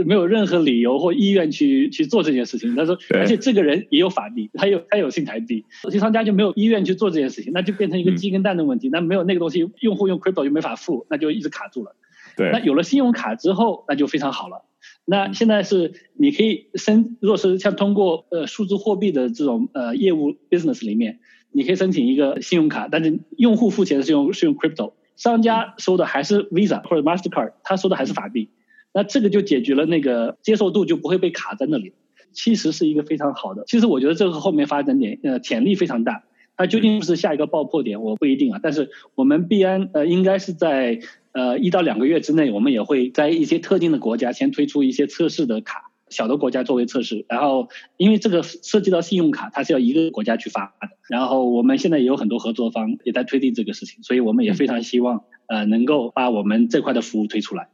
[0.06, 2.76] 没有任何理由或意愿去去做这件事情。
[2.76, 8.88] 他说，而且这个人也有法币，他有他有信台币，有些商家就没有意愿去做这件事情，那就变成一个鸡跟蛋的问题。
[8.88, 11.96] 那没有那个东西，用户用 crypto 就没法付，那就一直卡住了。
[12.37, 14.64] 对，那有了信用卡之后，那就非常好了。
[15.04, 21.18] 那现在是你可以申，如果是像通过呃数字货币的这种呃业务 business 里面，
[21.50, 28.50] 你可以申请一个信用卡，但是用户付钱是用是用 crypto，商家收的还是 Visa 或者 Mastercard，他收的还是法币，
[28.94, 31.92] 那这个就解决了那个接受度就不会被卡在那里，
[32.32, 36.22] 其实是一个非常好的，其实我觉得这个后面发展点呃潜力非常大，
[36.61, 41.01] 它究竟是下一个爆破点我不一定啊，但是我们必然呃应该是在。
[41.33, 47.25] 呃，一到两个月之内，我们也会在一些特定的国家先推出一些测试的卡，小的国家作为测试。
[47.29, 50.88] 然后，因为这个涉及到信用卡，它是要一个国家去发的。
[51.09, 57.68] 然后，我们现在也有很多合作方也在推进这个事情，所以我们也非常希望呃能够把我们这块的服务推出来。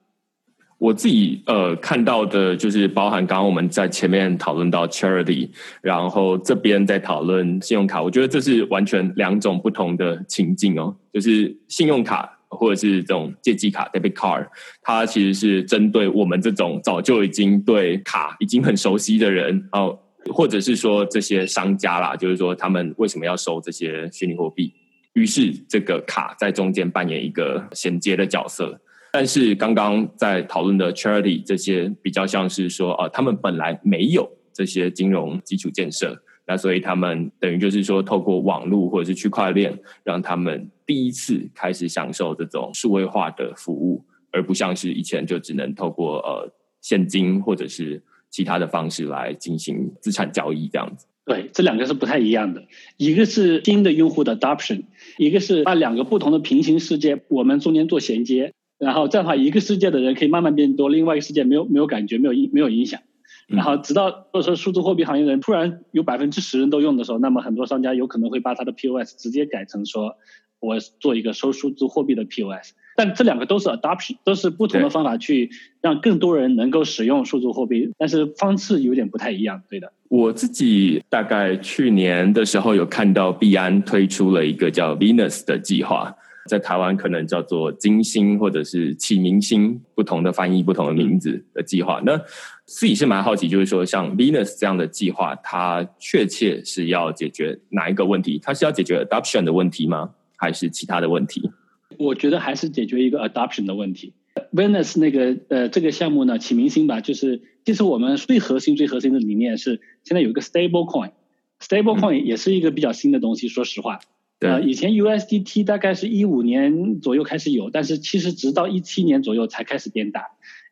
[0.78, 5.48] 我自己呃看到的就是包含刚刚我们在前面讨论到 charity，
[5.82, 12.32] 然后这边在讨论信用卡，我觉得这是完全两种不同的情境哦，就是信用卡。
[12.48, 14.46] 或者是这种借记卡 debit card，
[14.80, 19.98] 它其实是针对我们这种早就已经对卡已经很熟悉的人哦，
[20.32, 24.72] 或者是说这些商家啦，就是说他们为什么要收这些虚拟货币？
[25.14, 28.80] 于是这个卡在中间扮演一个衔接的角色。
[29.18, 36.22] 但是刚刚在讨论的 charity 这些比较像是说啊，他们本来没有这些金融基础建设。
[36.46, 39.74] 那所以他们等于就是说，透过网络或者是区块链，
[40.04, 46.52] 让他们第一次开始享受这种数位化的服务，而不像是以前就只能透过呃
[46.82, 51.06] 现金或者是其他的方式来进行资产交易这样子。
[51.24, 52.62] 对，这两个是不太一样的，
[52.98, 54.82] 一个是新的用户的 adoption，
[55.16, 63.00] 一个是把两个不同的平行世界我们中间做衔接，然后这样的话，一个世界的人可以慢慢变多，另外一个世界没有没有感觉，没有影没有影响。
[63.48, 70.16] 然后，直到或者说数字货币行业的人突然有百分之十人都用的时候，那么很多商家有可能会把他的 POS 直接改成说，
[70.58, 72.72] 我做一个收数字货币的 POS。
[72.96, 75.50] 但这两个都是 adoption，都是不同的方法去
[75.80, 79.62] 让更多人能够使用数字货币，但是方式有点不太一样。
[79.68, 86.16] 对的，我自己大概去年的时候有看到币安推出了一个叫 Venus 的计划。
[86.46, 92.00] 在台湾可能叫做金星或者是启明星，不同的翻译、不同的名字的计划。
[92.06, 92.16] 那
[92.64, 98.40] 自己是蛮好奇，就是说像 Venus 这样的计划，它确切是要解决哪一个问题？
[98.42, 100.14] 它是要解决 adoption 的问题吗？
[100.36, 101.50] 还是其他的问题？
[101.98, 104.12] 我觉得还是解决一个 adoption 的问题。
[104.52, 113.48] Venus 那个呃这个项目呢，启明星吧，就是其实我们最核心、最核心的理念是，现在有一个 stable coin，stable coin 也是一个比较新的东西。
[113.48, 114.00] 说实话，
[114.40, 120.22] 呃，以前 USDT 大概是一五年左右开始有，但是其实直到一七年左右才开始变大。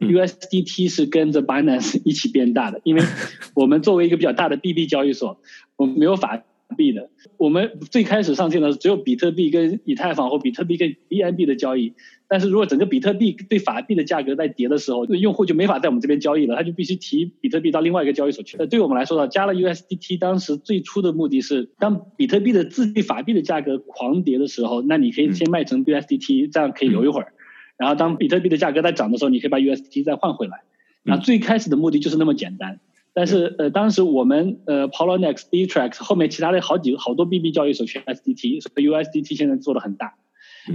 [0.00, 3.02] USDT 是跟着 Binance 一起变大的，因为
[3.56, 5.40] 我们作为一个比较大的 BB 交易所，
[5.76, 6.42] 我们没有法
[6.76, 7.08] 币的。
[7.38, 11.94] 我们最开始上线的只有比特币跟以太坊或比特币跟 BNB 的交易。
[12.34, 18.56] 但是如果整个比特币对法币的价格在跌的时候，用户就没法在我们这边交易了，他就必须提比特币到另外一个交易所去。
[18.56, 27.34] 呃，对我们来说呢，加了 USDT，当时最初的目的是，当比特币的自币法币的价格狂跌的时候，那你可以先卖成 USDT，这样可以留一会儿。
[27.76, 30.62] 然后当比特币的价格在涨的时候，你可以把 USDT 再换回来。
[31.04, 32.80] 那最开始的目的就是那么简单。
[33.12, 40.14] 但是呃，当时我们呃，Polonex、Bittrex 后面其他的好几好多 BB 交易所选 USDT，所以 USDT 现在做的很大。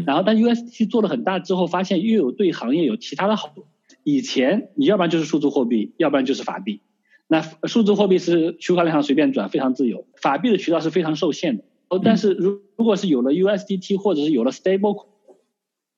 [0.06, 3.66] 然后，但 USDT 做了很大之后，发现又有对行业有其他的好处。
[4.04, 6.82] 以前你要不然就是数字货币，要不然就是法币。
[7.28, 11.64] 那数字货币是区块链上随便转，非常自由；法币的渠道是非常受限的。
[11.90, 15.08] 哦，但是如如果是有了 USDT 或者是有了 Stable，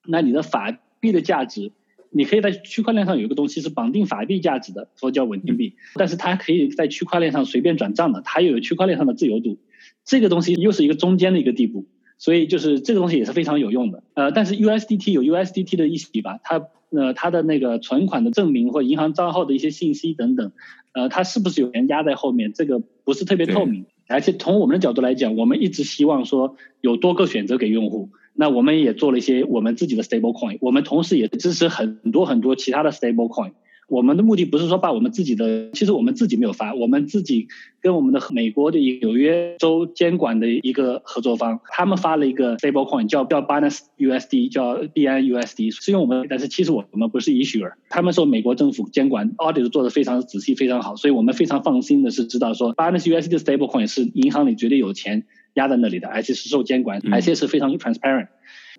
[0.06, 1.72] 那你的法币的价值，
[2.10, 5.76] 你可以在区块链上有一个东西是绑定法币价值的，说叫稳定币。
[5.94, 9.58] 但是它可以在区块链上随便转账的，它又有区块链上的自由度。
[10.04, 11.86] 这个东西又是一个中间的一个地步。
[12.22, 20.52] 所以就是这个东西也是非常有用的，呃，但是 USDT 有 USDT 的一起吧，它呃它的那个存款的证明或银行账号的一些信息等等，
[20.92, 23.86] 呃，它是不是有人压在后面，这个不是特别透明。
[24.06, 33.50] 而且从我们的角度来讲，我们一直希望说有多个选择给用户，那我们也做了一些我们自己的 Stable Coin，我们同时也支持很多很多其他的 Stable Coin。
[33.92, 37.48] 我们的目的不是说把我们自己的，其实我们自己没有发，我们自己
[37.82, 58.28] 跟我们的美国的纽约州监管的一个合作方，他们发了一个 stable coin，叫叫 Binance USD，叫 BNUSD，是用我们，但是其实我们不是 issuer，他们说美国政府监管 audit 做的非常仔细，非常好，所以我们非常放心的是知道说 Binance USD 的 stable coin 是银行里绝对有钱压在那里的，而且是受监管，而且是非常 transparent。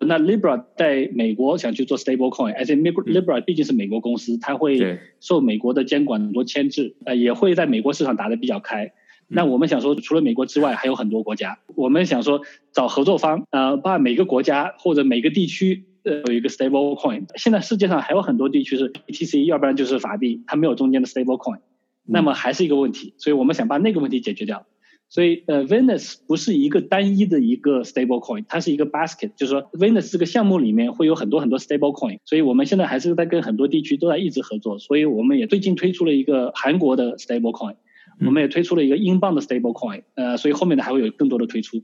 [0.04, 8.94] 那 Libra 在美国想去做 stable coin，而且 Libra 毕竟是美国公司，它会受美国的监管很多牵制，呃，也会在美国市场打得比较开。
[9.28, 12.42] 那我们想说，除了美国之外，还有很多国家，我们想说
[12.72, 17.26] 找合作方，呃，把每个国家或者每个地区呃有一个 stable coin。
[17.36, 21.60] 现在世界上还有很多地区是 BTC，要不然就是法币，它没有中间的 stable coin，
[22.06, 24.66] 那么还是一个问题，所以我们想把那个问题解决掉。
[25.14, 32.18] 所以，呃，Venus 不是一个单一的一个 stable coin，它是一个 basket，就是说 Venus 这个项目里面会有很多很多 stable coin。
[32.26, 34.80] 所以我们现在还是在跟很多地区都在一直合作。
[34.80, 37.76] 所以我们也最近推出了一个韩国的 stable coin，
[38.26, 40.02] 我们也推出了一个英镑的 stable coin。
[40.16, 41.84] 呃，所以后面的还会有更多的推出。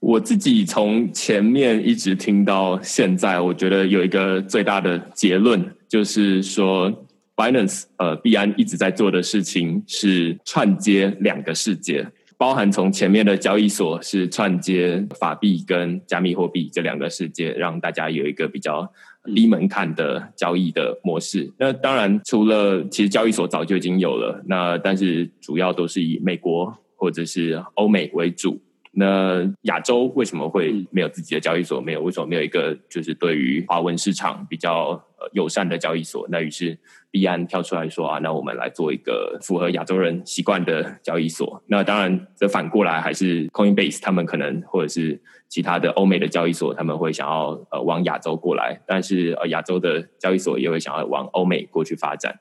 [0.00, 6.92] 我自己从前面一直听到现在，我觉得有一个最大的结论就是说
[7.34, 12.06] ，Binance 呃币安一直在做的事情是串接两个世界。
[12.38, 18.92] 包含从前面的交易所是串接法币跟加密货币这两个世界，让大家有一个比较
[19.34, 21.50] 低门槛的交易的模式。
[21.58, 28.60] 那当然，除了其实交易所早就已经有了，那但是主要都是以美国或者是欧美为主。
[28.98, 31.82] 那亚洲为什么会没有自己的交易所？
[31.82, 34.98] 没有为什么没有一个就是对于华文市场比较
[35.32, 36.26] 友善的交易所？
[36.30, 36.78] 那于是
[37.10, 41.62] 币安跳出来说啊，那我们来做一个符合亚洲人习惯的交易所。
[41.66, 52.40] 那当然，这反过来还是 Coinbase 他们可能或者是其他的欧美的交易所，他们会想要呃往亚洲过来，但是呃亚洲的交易所也会想要往欧美过去发展。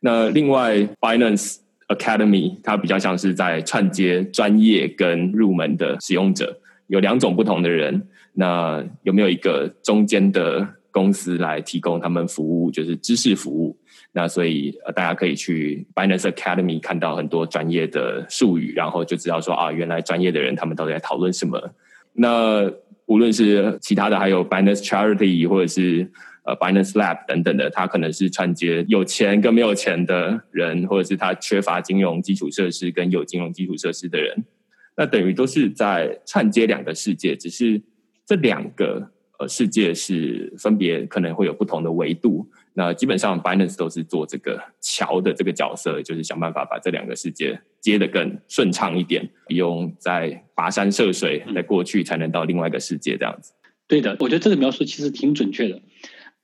[0.00, 1.63] 那另外 Binance。
[1.88, 8.08] Academy，它比较像是在串接专业跟入门的使用者，有两种不同的人。
[8.32, 13.76] 那有没有一个中间的公司来提供他们服务，就是知识服务？
[14.12, 21.74] 那所以呃，大家可以去 Binance Academy 看到很多专业的术语，然后就知道说啊，原来专业的人他们都在讨论什么。
[22.12, 22.70] 那
[23.06, 26.10] 无论是其他的，还有 Binance Charity 或者是。
[26.44, 34.44] 呃，Binance Lab 等等的，他可能是串接有钱跟没有钱的人，或者是他缺乏金融基础设施跟有金融基础设施的人，
[34.96, 37.80] 那等于都是在串接两个世界，只是
[38.26, 42.46] 这两个呃世界是分别可能会有不同的维度。
[42.74, 53.52] 那基本上 Binance 都是做这个桥的这个角色，就是想办法把这两个世界接得更顺畅一点，不用再跋山涉水，在过去才能到另外一个世界这样子。
[53.86, 55.80] 对的，我觉得这个描述其实挺准确的。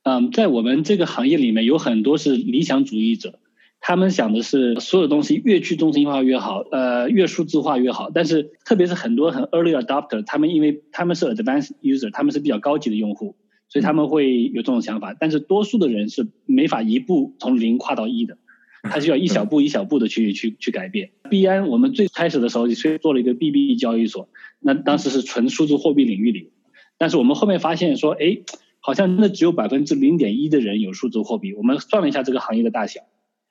[0.03, 3.37] 嗯，在我们这个行业里面，有很多是理想主义者，
[3.79, 8.09] 他们想的是所有东西越去中心化越好，呃，越数字化越好。
[8.11, 13.35] 但是，特别是很多很 early adopter，他们因为他们是 advanced user，他们是比较高级的用户，
[13.69, 15.15] 所以他们会有这种想法。
[15.19, 18.39] 但是，多数的人是没法一步从零跨到一的，
[18.81, 21.11] 他需要一小步一小步的去去去改变。
[21.29, 24.29] 币安我们最开始的时候，虽做了一个 BB 交易所，
[24.59, 26.49] 那当时是纯数字货币领域里，
[26.97, 28.39] 但是我们后面发现说，哎。
[28.81, 31.53] 好像真的只有百分之零点一的人有数字货币。
[31.53, 33.01] 我们算了一下这个行业的大小，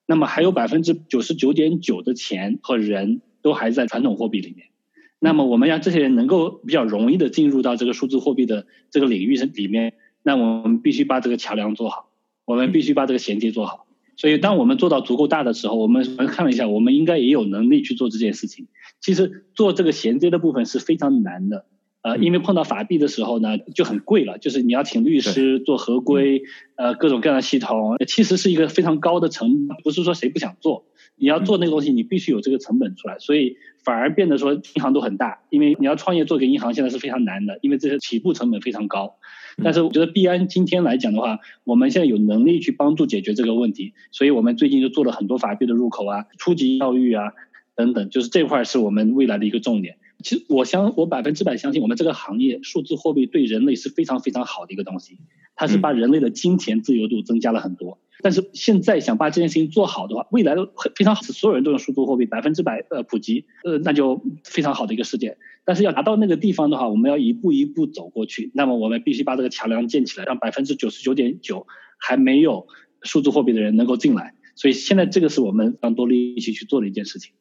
[0.07, 4.66] 那么还有百分之九十九点九的钱和人都还在传统货币里面。
[5.18, 12.11] 那么我们让这些人能够比较容易的进入到这个数字货币的这个领域里面，那我们必须把这个桥梁做好，
[12.45, 13.87] 我们必须把这个衔接做好。
[14.16, 18.66] 所以当我们做到足够大的时候，我们看了一下，我们应该也有能力去做这件事情。
[19.01, 21.66] 其实做这个衔接的部分是非常难的。
[22.03, 26.43] 呃，因为碰到法币的时候呢，就很贵了，就是你要请律师做合规，
[26.77, 30.87] 呃，各种各样的系统，其实是一个非常高的成本，不是说谁不想做，
[31.17, 39.17] 你要做那个东西，你必须有这个成本出来，所以反而变得说银行都很大，因为你要创业做给银行现在是非常难的，因为这些起步成本非常高。
[39.63, 47.33] 但是我觉得币安今天来讲的话，我们现在有能力去帮助解决这个问题，所以我们最近就做了很多法币的入口啊，初级教育啊
[47.77, 49.97] 等等，就是这块是我们未来的一个重点。
[50.23, 55.18] 其实我相我百分之百相信，我们这个行业数字货币对人类是非常非常好的一个东西，
[55.57, 57.99] 它是把人类的金钱自由度增加了很多。
[58.23, 65.39] 但是现在想把这件事情做好的话，未来的非常好，所有人都用数字货币，百分之百呃普及，呃那就非常好的一个世界。
[65.64, 68.51] 但是要达到那个地方的话，我们要一步一步走过去。
[68.55, 71.66] 那么我们必须把这个桥梁建起来，让百分之九十九点九
[71.99, 72.66] 还没有
[73.03, 74.35] 数字货币的人能够进来。
[74.55, 77.33] 所以现在这个是我们非常多力气去做的一件事情。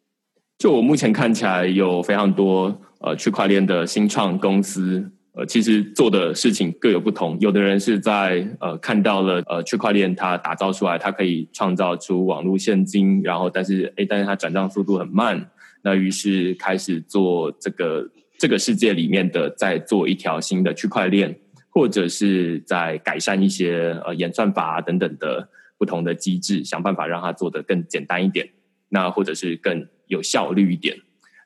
[0.60, 7.38] 就我目前看起来，有非常多呃区块链的新创公司，呃，其实做的事情各有不同。
[7.40, 15.50] 有的人是在呃看到了呃区块链它打造出来，它可以创造出网络现金，然后但是诶，但是它转账速度很慢，
[15.82, 21.34] 那于是开始做这个这个世界里面的，再做一条新的区块链，
[21.70, 25.48] 或者是在改善一些呃演算法等等的
[25.78, 28.50] 不同的机制，想办法让它做得更简单一点，
[28.90, 29.88] 那或者是更。
[30.10, 30.96] 有效率一点。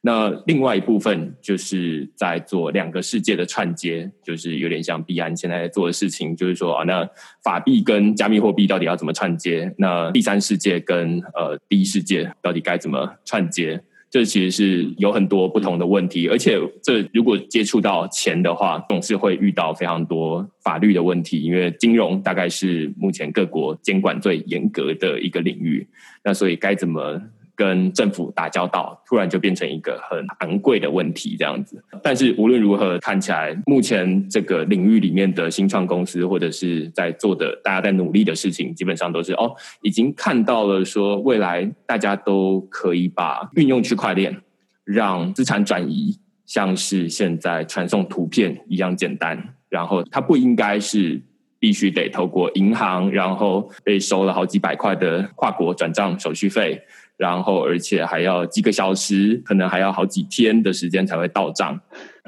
[0.06, 7.10] 那另外一部分就是在做两个世界的串接，就是有点像币安现在做的事情，就是说啊，那
[7.42, 9.74] 法币跟加密货币到底要怎么串接？
[9.78, 13.82] 那第三世界跟呃第一世界到底该怎么串接？
[14.10, 25.88] 这其实是有很多不同的问题，而且这如果接触到钱的话，总是会遇到非常多法律的问题，因为金融大概是目前各国监管最严格的一个领域。
[26.26, 27.22] 那所以该怎么？
[27.64, 31.82] 跟政府打交道，突然就变成一个很昂贵的问题，这样子。
[32.04, 44.36] 但是无论如何，看起来目前这个领域里面的新创公司，或者是在做的大家在努力的事情，基本上都是哦，已经看到了说未来大家都可以把运用区块链，
[44.84, 51.22] 让资产转移像是现在传送图片一样简单，然后它不应该是
[51.60, 56.82] 必须得透过银行，然后被收了好几百块的跨国转账手续费。
[57.24, 61.80] 然后，而且还要几个小时，可能还要好几天的时间才会到账，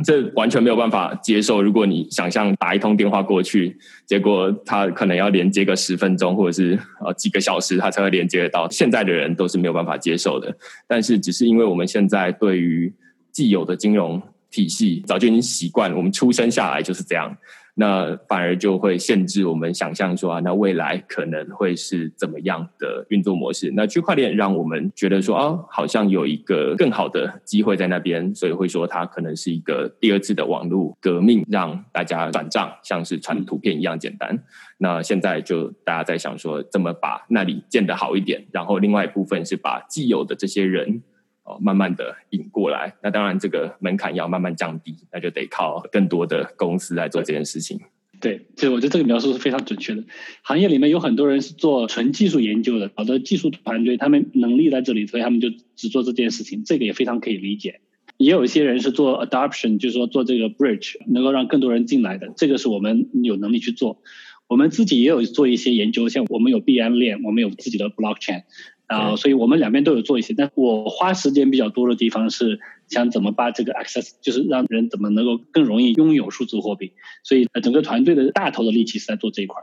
[0.06, 1.62] 这完全没有办法接受。
[1.62, 8.70] 如果你想象打一通电话过去，结果他可能要连接个十分钟，或者是呃几个小时，他才会连接得到。
[8.70, 10.56] 现在的人都是没有办法接受的。
[10.88, 12.94] 但是，只是因为我们现在对于
[13.34, 17.36] 既有的金融体系早就已经习惯，我们出生下来就是这样。
[17.78, 23.70] 那反而就会限制我们想象说啊，那未来可能会是怎么样的运作模式？
[23.76, 34.42] 那区块链让我们觉得说啊，好像有一个更好的机会在那边，所以会说它可能是一个第二次的网络革命，让大家转账像是传图片一样简单。
[34.78, 38.46] 那现在就大家在想说，怎么把那里建得好一点？
[38.54, 41.02] 然后另外一部分是把既有的这些人。
[41.46, 47.80] 哦，慢慢的引过来，那当然这个门槛要慢慢降低，那就得靠更多的公司来做这件事情。
[48.20, 50.04] 对，其实我觉得这个描述是非常准确的。
[50.42, 57.82] 行业里面有很多人是做纯技术研究的，好的技术团队，他们能力在这里，所以他们就只做这件事情，这个也非常可以理解。
[58.18, 64.02] 也有一些人是做 adoption，就是说做这个 bridge，能够让更多人进来的，这个是我们有能力去做。
[64.48, 68.44] 我们自己也有做一些研究，像我们有 B M 链，我们有自己的 blockchain。
[68.88, 79.62] 啊，所以我们两边都有做一些，但我花时间比较多的地方是想怎么把这个 access，就是让人怎么能够更容易拥有数字货币，所以整个团队的大头的力气是在做这一块。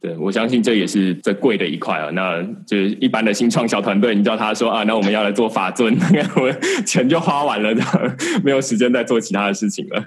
[0.00, 2.10] 对，我相信这也是最贵的一块啊。
[2.10, 5.96] 那就是一般的新创小团队，你叫他说啊，那我们要来做法尊，
[6.36, 6.54] 我们
[6.84, 7.74] 钱就花完了，
[8.44, 10.04] 没有时间再做其他的事情了。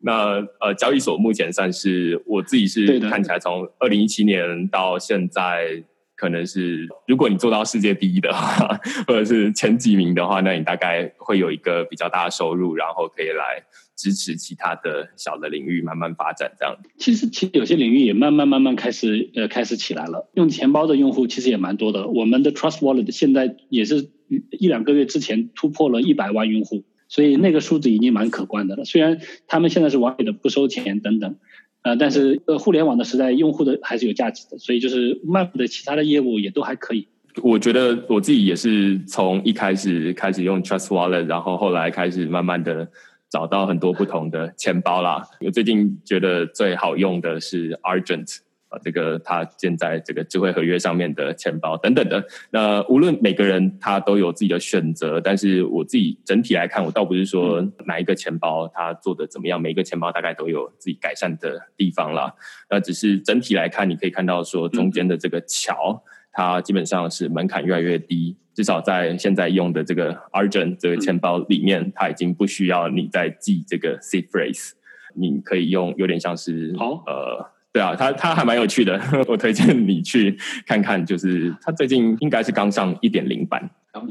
[0.00, 5.82] 那呃，交易所目前算是我自己是看起来从二零一七年到现在，
[6.16, 13.64] 可能是如果你做到世界第一的话，或者是前几名的话，那你大概会有一个比较大的收入，然后可以来
[13.96, 16.52] 支持其他的小的领域慢慢发展。
[16.58, 20.30] 这样，其实其实有些领域也慢慢慢慢开始呃开始起来了。
[20.34, 24.10] 用钱包的用户其实也蛮多的，我们的 Trust Wallet 现在也是
[24.50, 26.84] 一两个月之前突破了一百万用户。
[27.06, 28.84] 所以那个数字已经蛮可观的了。
[28.84, 31.36] 虽然他们现在是完美的不收钱等等，
[31.84, 34.58] 呃，但是呃，互联网的时代，用户的还是有价值的。
[34.58, 37.06] 所以就是 Map 的其他的业务也都还可以。
[37.42, 42.88] 我觉得我自己也是从一开始开始用 Trust Wallet，然后后来开始慢慢的
[43.28, 45.22] 找到很多不同的钱包啦。
[45.40, 48.38] 我最近觉得最好用的是 Argent。
[48.82, 62.34] 这个他建在这个智慧合约上面的钱包等等的，那无论每个人他都有自己的选择，但是我自己整体来看，我倒不是说哪一个钱包它做的怎么样，每一个钱包大概都有自己改善的地方啦。
[62.70, 66.02] 那只是整体来看，你可以看到说中间的这个桥，
[66.32, 74.72] 它基本上是门槛越来越低，至少在现在用的这个 Argent 这个钱包里面，它已经不需要你再记这个 seed phrase，
[75.14, 77.53] 你可以用有点像是呃。
[77.74, 81.04] 对啊，他他还蛮有趣的， 我推荐你去看看。
[81.04, 83.68] 就是他最近应该是刚上一点零版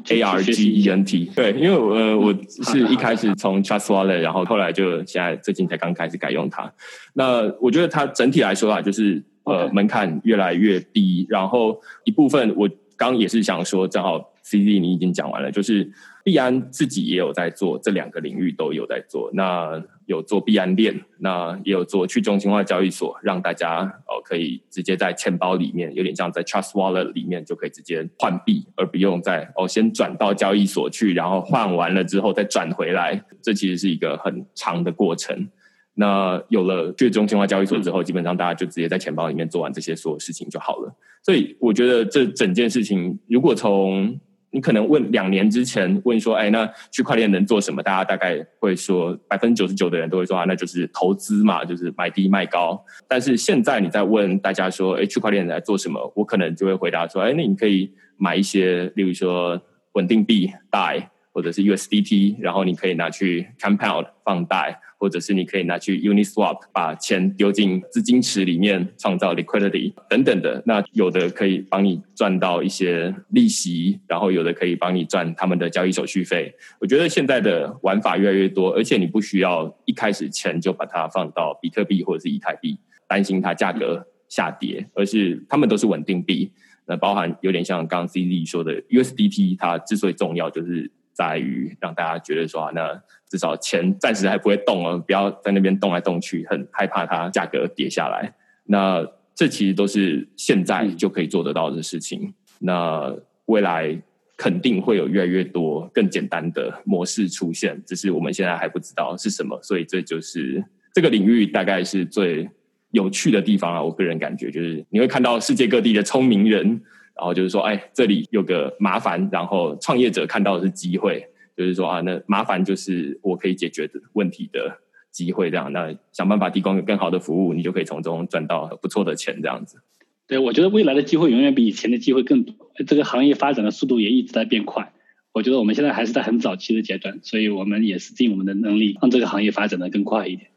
[0.09, 1.31] ，A R G E N T。
[1.33, 6.69] 对，因为呃我是一开始从 Trust Wallet，然后后来就现在最近才刚开始改用它。
[7.13, 15.89] 那我觉得它整体来说啊，就是呃门槛越来越低，然后一部分我刚也是想说，正好 C Z 你已经讲完了，就是
[16.23, 19.29] 币安自己也有在做，这两个领域都有在做。
[19.33, 35.49] 那有做币安链，那也有做去中心化交易所，让大家哦可以直接在钱包里面，有点像在 Trust Wallet 里面就可以直接换币，而不用在哦先转到交易所去，然后换完了之后再转回来，这其实是一个很长的过程。
[35.95, 40.93] 那有了去中心化交易所之后，基本上大家就直接在钱包里面做完这些所有事情就好了。
[41.21, 44.19] 所以我觉得这整件事情，如果从
[44.53, 47.81] 你可能问两年之前问说，哎，那区块链能做什么？
[47.81, 52.79] 大家大概会说，百分之九十九的人都会说啊，那就是投资嘛，就是买低卖高。
[53.07, 56.13] 但是现在你在问大家说，哎，区块链在做什么？
[56.15, 59.59] 我可能就会回答说，哎，那你可以买一些，例如说
[59.93, 64.79] 稳定币贷，或者是 USDT，然后你可以拿去 compound 放贷。
[65.03, 70.63] 或者是你可以拿去 Uniswap 把钱丢进资金池里面，创造 liquidity 等等的。
[70.65, 76.55] 那有的可以帮你赚到一些利息，然后有的可以帮你赚他们的交易手续费。
[76.79, 86.49] 我觉得现在的玩法越来越多，而且你不需要一开始钱就把它放到比特币或者是以太币，担心它价格下跌，而是他们都是稳定币。
[86.85, 93.01] 那包含有点像刚刚 C Z 说的 USDT，它之所以重要，就是在于让大家觉得说啊，那。
[93.29, 98.31] 至少钱暂时还不会动哦，不要在那边动来动去，很害怕它价格跌下来。
[98.65, 99.03] 那
[99.33, 102.31] 这其实都是现在就可以做得到的事情。
[102.59, 103.11] 那
[103.45, 103.99] 未来
[104.37, 109.59] 肯定会有越来越多更简单的模式出现，只是我们现在还不知道是什么。
[109.63, 112.47] 所以这就是这个领域大概是最
[112.91, 113.81] 有趣的地方啊！
[113.81, 116.79] 我个人感觉就是你会看到世界各地的聪明人，
[117.15, 121.27] 然后就是说，哎，这里有个麻烦，然后创业者看到的是机会。
[121.55, 124.79] 就是说啊，那麻烦就是我可以解决的问题的
[125.11, 129.77] 机会，这样那想办法提供更好的服务，你就可以从中赚到不错的钱，这样子。
[130.25, 132.55] 对，我觉得未来的机会永远比以前的机会更多。
[132.87, 134.93] 这个行业发展的速度也一直在变快。
[135.31, 140.49] 我觉得我们现在还是在很早期的阶段，所以我们也是尽我们的能力让这个行业发展的更快一点。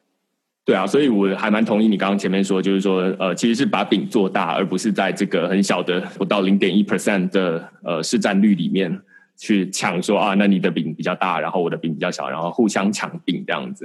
[0.66, 9.00] 对啊，所以我还蛮同意你刚刚前面说，就是说呃，其实是把饼做大，而不是在这个很小的不到零点一 percent 的呃市占率里面。
[9.38, 13.84] 去抢说啊，那你的饼比较大，然后我的饼比较小，然后互相抢饼这样子。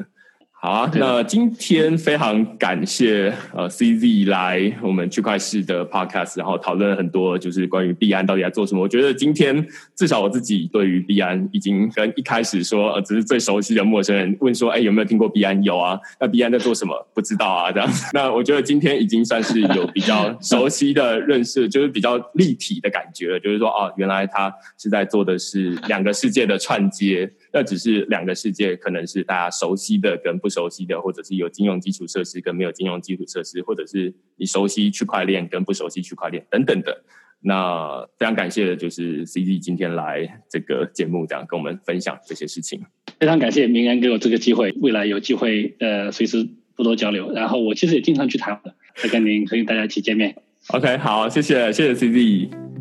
[0.63, 8.79] 好啊，那今天非常感谢呃 CZ 来我们区块市的 Podcast，然后讨论很多就是关于币安到底在做什么。
[8.79, 15.63] 我觉得今天至少我自己对于币安已经跟一开始说呃只是最熟悉的陌生人问说，哎有没有听过币安？
[15.63, 17.07] 有啊，那币安在做什么？
[17.15, 17.89] 不知道啊这样。
[18.13, 23.39] 那我觉得今天已经算是有比较熟悉的认识，就是比较立体的感觉了。
[23.39, 27.31] 就是说哦，原来他是在做的是两个世界的串接。
[27.53, 37.03] 那只是两个世界，可能是大家熟悉的跟不熟悉的，或者是有金融基础设施跟没有金融基础设施，或者是你熟悉区块链跟不熟悉区块链等等的。
[37.43, 42.81] 那非常感谢的就是 C Z 今天来这个节目，这样跟我们分享这些事情。
[43.19, 47.31] 非常感谢明安给我这个机会，未来有机会呃随时多多交流。
[47.33, 48.61] 然后我其实也经常去台湾，
[48.95, 50.35] 再跟您和大家一起见面。
[50.67, 52.80] OK，好，谢谢谢谢 C Z。